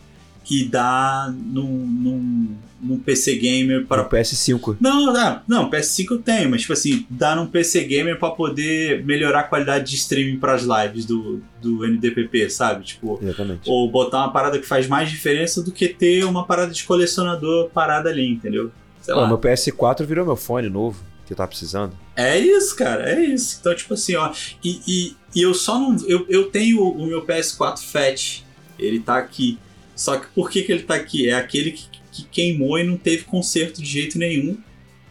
[0.50, 2.48] e dar num, num,
[2.80, 4.18] num PC Gamer Para para.
[4.18, 4.76] o PS5.
[4.80, 9.04] Não, não, não, PS5 eu tenho, mas tipo assim, dar num PC Gamer pra poder
[9.04, 12.84] melhorar a qualidade de streaming pras lives do, do NDPP, sabe?
[12.84, 13.68] Tipo, Exatamente.
[13.70, 17.70] ou botar uma parada que faz mais diferença do que ter uma parada de colecionador
[17.70, 18.70] parada ali, entendeu?
[19.00, 19.28] Sei Pô, lá.
[19.28, 21.96] meu PS4 virou meu fone novo, que eu tava precisando.
[22.14, 23.58] É isso, cara, é isso.
[23.60, 24.32] Então, tipo assim, ó.
[24.62, 25.96] E, e, e eu só não.
[26.06, 28.44] Eu, eu tenho o meu PS4 Fat.
[28.78, 29.58] Ele tá aqui.
[30.02, 31.28] Só que por que, que ele tá aqui?
[31.28, 34.56] É aquele que, que queimou e não teve conserto de jeito nenhum.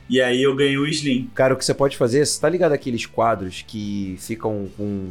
[0.10, 1.30] E aí eu ganhei o Slim.
[1.34, 5.08] Cara, o que você pode fazer, você tá ligado aqueles quadros que ficam com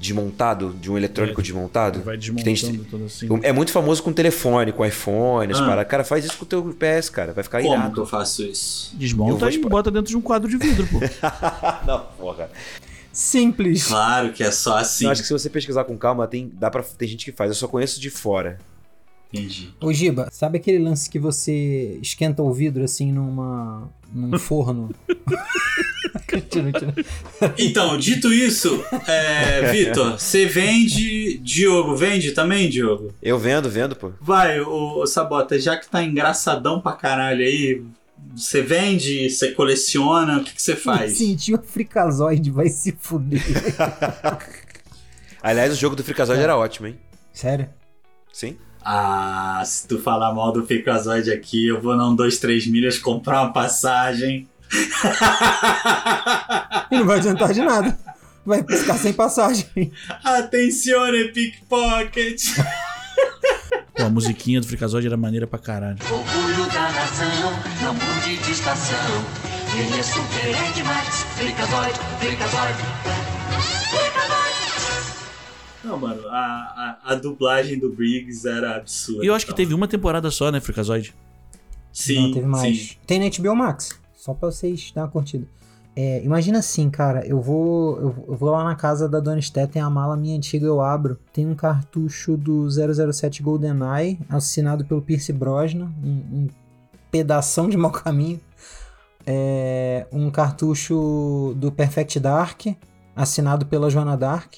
[0.00, 1.44] desmontado, de um eletrônico É.
[1.44, 2.00] desmontado?
[2.02, 3.28] vai tem- desmontando tudo assim.
[3.44, 5.64] É muito famoso com telefone, com iPhone, as Ah.
[5.66, 5.90] paradas.
[5.90, 7.32] Cara, faz isso com o teu PS, cara.
[7.32, 7.94] Vai ficar Como irado.
[7.94, 8.90] que eu faço isso?
[8.94, 10.98] Eu Desmonta vou e bota dentro de um quadro de vidro, pô.
[11.86, 12.50] Não, porra.
[13.12, 13.86] Simples.
[13.86, 15.04] Claro que é só assim.
[15.04, 17.50] Eu acho que se você pesquisar com calma, tem, dá pra, tem gente que faz.
[17.50, 18.58] Eu só conheço de fora.
[19.32, 19.72] Entendi.
[19.80, 24.90] Ô Giba, sabe aquele lance que você esquenta o vidro assim numa num forno?
[27.56, 31.38] Então, dito isso, é, Vitor, você vende.
[31.38, 33.12] Diogo, vende também, Diogo?
[33.22, 34.10] Eu vendo, vendo, pô.
[34.20, 37.82] Vai, ô, ô, Sabota, já que tá engraçadão pra caralho aí,
[38.34, 41.18] você vende, você coleciona, o que, que você faz?
[41.18, 43.42] Sentiu a fricazoide, vai se fuder.
[45.42, 46.98] Aliás, o jogo do Freakazoid era ótimo, hein?
[47.32, 47.68] Sério?
[48.32, 48.58] Sim.
[48.82, 53.42] Ah, se tu falar mal do Picazoide aqui, eu vou não dois, três milhas comprar
[53.42, 54.48] uma passagem.
[56.90, 57.98] E não vai adiantar de nada.
[58.44, 59.92] Vai ficar sem passagem.
[60.24, 62.42] Atencione, pickpocket!
[63.94, 65.98] Pô, a musiquinha do Freakazoid era maneira pra caralho.
[66.10, 67.52] Orgulho da nação,
[67.82, 68.96] não mude de estação.
[69.76, 71.14] Ele é super é demais.
[71.36, 73.29] Freakazoid, Freakazoid.
[75.82, 79.24] Não, mano, a, a, a dublagem do Briggs era absurda.
[79.24, 79.64] E eu acho que então.
[79.64, 81.14] teve uma temporada só, né, Freakazoid?
[81.92, 82.78] Sim, não, teve mais.
[82.78, 82.96] sim.
[83.06, 83.98] Tem na HBO Max.
[84.14, 85.46] Só pra vocês dar uma curtida.
[85.96, 89.66] É, imagina assim, cara, eu vou, eu, eu vou lá na casa da Dona Esté,
[89.66, 91.18] tem a mala minha antiga, eu abro.
[91.32, 96.48] Tem um cartucho do 007 GoldenEye, assinado pelo Pierce Brosnan, um, um
[97.10, 98.40] pedação de mau caminho.
[99.26, 102.66] É, um cartucho do Perfect Dark,
[103.14, 104.54] assinado pela Joana Dark.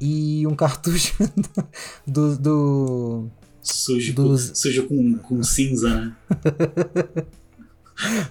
[0.00, 1.14] E um cartucho
[2.06, 3.28] do, do,
[3.62, 6.16] Sujo, Dos- com, sujo com, com cinza, né?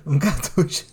[0.06, 0.86] Um cartucho.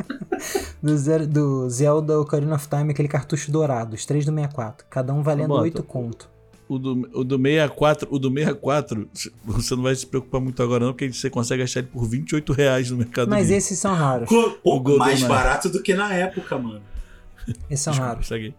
[0.82, 4.86] do, zero, do Zelda Ocarina of Time, aquele cartucho dourado, os três do 64.
[4.88, 5.62] Cada um valendo Bota.
[5.62, 6.30] 8 conto.
[6.68, 9.08] O do, o do 64, o do 64,
[9.44, 12.52] você não vai se preocupar muito agora não, porque você consegue achar ele por 28
[12.52, 14.28] reais no mercado Mas esses são raros.
[14.28, 16.82] Pô, mais barato do que na época, mano.
[17.70, 18.26] Esses são Desculpa, raros.
[18.26, 18.54] segue.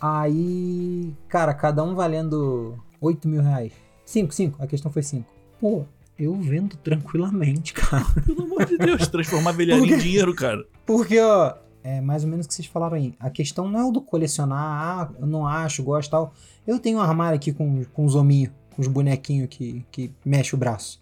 [0.00, 3.72] Aí, cara, cada um valendo 8 mil reais.
[4.04, 4.62] 5, 5.
[4.62, 5.26] A questão foi 5.
[5.60, 5.84] Pô,
[6.18, 8.04] eu vendo tranquilamente, cara.
[8.24, 10.64] Pelo amor de Deus, transformar velharia em dinheiro, cara.
[10.84, 13.14] Porque, ó, é mais ou menos o que vocês falaram aí.
[13.20, 16.34] A questão não é o do colecionar, ah, eu não acho, gosto tal.
[16.66, 20.54] Eu tenho um armário aqui com, com os hominhos, com os bonequinhos que, que mexe
[20.54, 21.00] o braço.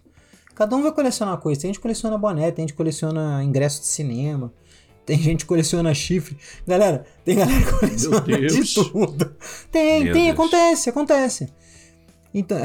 [0.53, 1.59] Cada um vai colecionar coisa.
[1.59, 4.53] Tem gente que coleciona boné, tem gente que coleciona ingresso de cinema.
[5.05, 6.37] Tem gente que coleciona chifre.
[6.65, 9.35] Galera, tem galera que coleciona de tudo.
[9.71, 10.33] Tem, Meu tem, Deus.
[10.33, 11.49] acontece, acontece.
[12.33, 12.57] Então,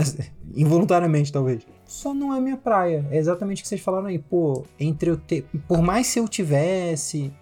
[0.55, 1.63] involuntariamente, talvez.
[1.87, 3.07] Só não é minha praia.
[3.11, 4.19] É exatamente o que vocês falaram aí.
[4.19, 5.45] Pô, entre eu ter.
[5.69, 7.33] Por mais se eu tivesse.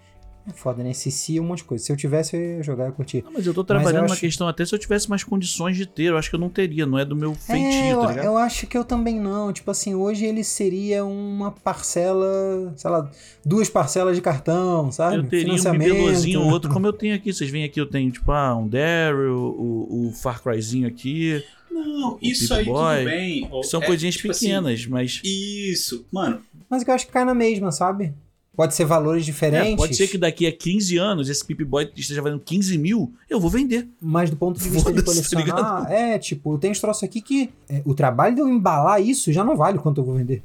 [0.48, 0.92] É foda, né?
[0.94, 1.84] Se se um monte de coisa.
[1.84, 3.22] Se eu tivesse, eu ia jogar e curtir.
[3.22, 5.76] Não, mas eu tô trabalhando eu na acho- questão até se eu tivesse mais condições
[5.76, 8.00] de ter, eu acho que eu não teria, não é do meu feitio, é, eu,
[8.00, 8.24] tá ligado?
[8.24, 9.52] eu acho que eu também não.
[9.52, 13.10] Tipo assim, hoje ele seria uma parcela, sei lá,
[13.44, 15.16] duas parcelas de cartão, sabe?
[15.16, 15.92] Eu teria um Financiamento.
[15.92, 17.32] bibelozinho ou outro, como eu tenho aqui.
[17.32, 21.42] Vocês veem aqui, eu tenho, tipo, ah, um Daryl, o, o Far Cryzinho aqui.
[21.70, 23.50] Não, isso aí Boy, tudo bem.
[23.64, 25.20] São é, coisinhas tipo assim, pequenas, mas.
[25.24, 26.40] isso, mano.
[26.68, 28.12] Mas eu acho que cai na mesma, sabe?
[28.58, 29.74] Pode ser valores diferentes.
[29.74, 33.14] É, pode ser que daqui a 15 anos esse Pip Boy esteja valendo 15 mil,
[33.30, 33.86] eu vou vender.
[34.02, 37.50] Mas do ponto de vista de tá colecionar, é, tipo, tem uns troços aqui que
[37.68, 40.42] é, o trabalho de eu embalar isso já não vale quanto eu vou vender.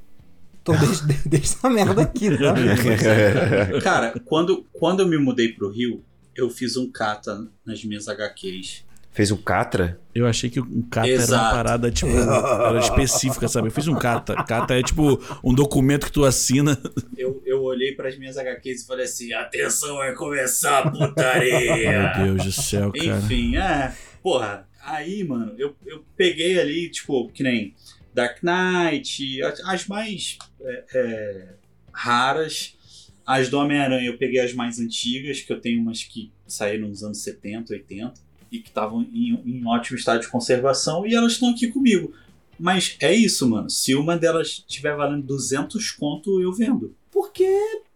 [0.61, 3.81] Então deixa, deixa essa merda aqui, tá?
[3.81, 6.03] Cara, quando, quando eu me mudei pro Rio,
[6.35, 8.85] eu fiz um cata nas minhas HQs.
[9.13, 9.99] Fez um Catra?
[10.13, 11.55] Eu achei que um kata era uma Exato.
[11.55, 13.67] parada, tipo, era específica, sabe?
[13.67, 14.35] Eu fiz um kata.
[14.43, 16.79] Kata é tipo um documento que tu assina.
[17.17, 22.13] Eu, eu olhei pras minhas HQs e falei assim: atenção, vai começar a putaria.
[22.15, 23.17] Meu Deus do céu, cara.
[23.17, 23.95] Enfim, é.
[24.21, 27.73] Porra, aí, mano, eu, eu peguei ali, tipo, que nem
[28.13, 31.47] Dark Knight, as, as mais é, é,
[31.91, 32.77] raras.
[33.25, 37.03] As do Homem-Aranha eu peguei as mais antigas, que eu tenho umas que saíram nos
[37.03, 38.13] anos 70, 80,
[38.53, 42.13] e que estavam em, em ótimo estado de conservação, e elas estão aqui comigo.
[42.59, 43.69] Mas é isso, mano.
[43.69, 46.95] Se uma delas estiver valendo 200 conto, eu vendo.
[47.11, 47.45] Porque,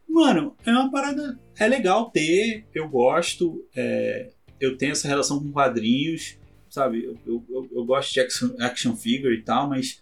[0.09, 1.39] mano, é uma parada.
[1.57, 3.63] É legal ter, eu gosto.
[3.75, 6.35] é, eu tenho essa relação com quadrinhos,
[6.69, 7.03] sabe?
[7.05, 10.01] Eu, eu- eu gosto de action, action figure e tal, mas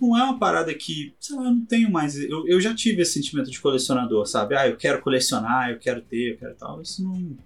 [0.00, 2.18] não é uma parada que, sei lá, eu não tenho mais.
[2.18, 4.56] Eu, eu já tive esse sentimento de colecionador, sabe?
[4.56, 6.80] Ah, eu quero colecionar, eu quero ter, eu quero tal.
[6.80, 7.36] Isso não.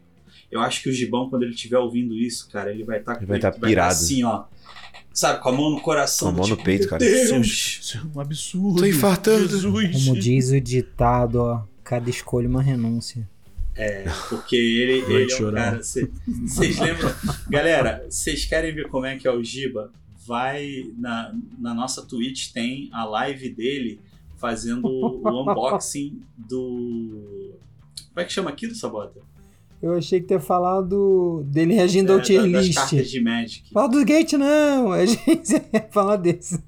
[0.51, 3.26] Eu acho que o Gibão, quando ele estiver ouvindo isso, cara, ele vai estar Ele
[3.26, 3.92] vai tá pirado.
[3.92, 4.44] assim, ó.
[5.12, 6.28] Sabe, com a mão no coração.
[6.28, 7.05] Com a mão no tipo, peito, meu cara.
[7.05, 7.78] Deus!
[7.80, 8.78] Isso é um absurdo.
[8.80, 9.49] Tô infartando.
[9.49, 10.05] Jesus.
[10.05, 13.28] Como diz o ditado, ó, cada escolha uma renúncia.
[14.28, 15.64] Porque ele, Vai ele é um chorar.
[15.70, 15.82] cara.
[15.82, 17.14] Vocês lembram?
[17.49, 19.90] Galera, vocês querem ver como é que é o Giba?
[20.26, 24.01] Vai na, na nossa Twitch, tem a live dele
[24.36, 27.55] fazendo o unboxing do.
[28.09, 29.20] Como é que chama aquilo, Sabota?
[29.83, 32.79] Eu achei que ter falado dele reagindo ao É, tier da- das list.
[32.79, 33.70] cartas de Magic.
[33.72, 34.93] Fala do Gate, não!
[34.93, 35.20] A gente
[35.72, 36.62] ia falar desse.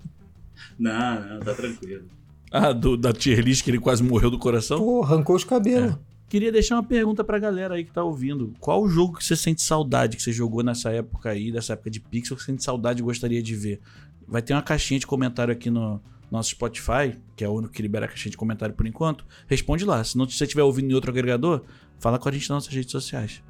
[0.79, 2.05] Não, não, tá tranquilo.
[2.51, 4.79] Ah, do, da tier list que ele quase morreu do coração?
[4.79, 5.95] Pô, arrancou os cabelos.
[6.29, 8.53] Queria deixar uma pergunta pra galera aí que tá ouvindo.
[8.61, 11.91] Qual o jogo que você sente saudade que você jogou nessa época aí, dessa época
[11.91, 13.81] de Pixel, que você sente saudade e gostaria de ver?
[14.27, 16.01] Vai ter uma caixinha de comentário aqui no
[16.31, 19.25] nosso Spotify, que é o único que libera a caixinha de comentário por enquanto.
[19.47, 20.05] Responde lá.
[20.05, 21.63] Se não se você estiver ouvindo em outro agregador,
[21.99, 23.43] fala com a gente nas nossas redes sociais.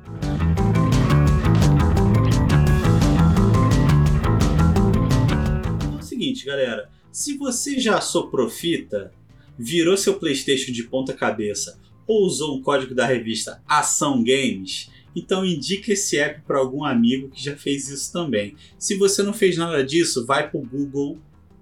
[5.93, 6.91] É o seguinte, galera.
[7.11, 9.13] Se você já soprou fita,
[9.59, 15.45] virou seu PlayStation de ponta cabeça ou usou um código da revista Ação Games, então
[15.45, 18.55] indica esse app para algum amigo que já fez isso também.
[18.79, 21.19] Se você não fez nada disso, vai pro Google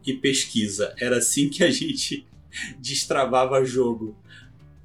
[0.06, 0.94] e pesquisa.
[1.00, 2.26] Era assim que a gente
[2.78, 4.16] destravava jogo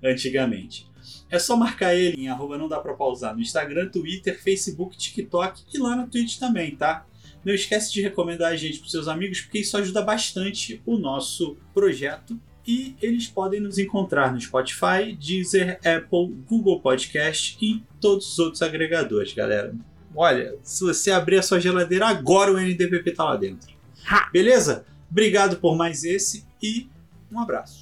[0.04, 0.91] antigamente.
[1.32, 5.64] É só marcar ele em arroba não dá pra pausar no Instagram, Twitter, Facebook, TikTok
[5.74, 7.06] e lá na Twitch também, tá?
[7.44, 11.58] Não esquece de recomendar a gente para seus amigos, porque isso ajuda bastante o nosso
[11.74, 12.38] projeto.
[12.68, 18.62] E eles podem nos encontrar no Spotify, Deezer, Apple, Google Podcast e todos os outros
[18.62, 19.74] agregadores, galera.
[20.16, 23.74] Olha, se você abrir a sua geladeira agora, o NDPP tá lá dentro.
[24.32, 24.86] Beleza?
[25.10, 26.88] Obrigado por mais esse e
[27.32, 27.82] um abraço.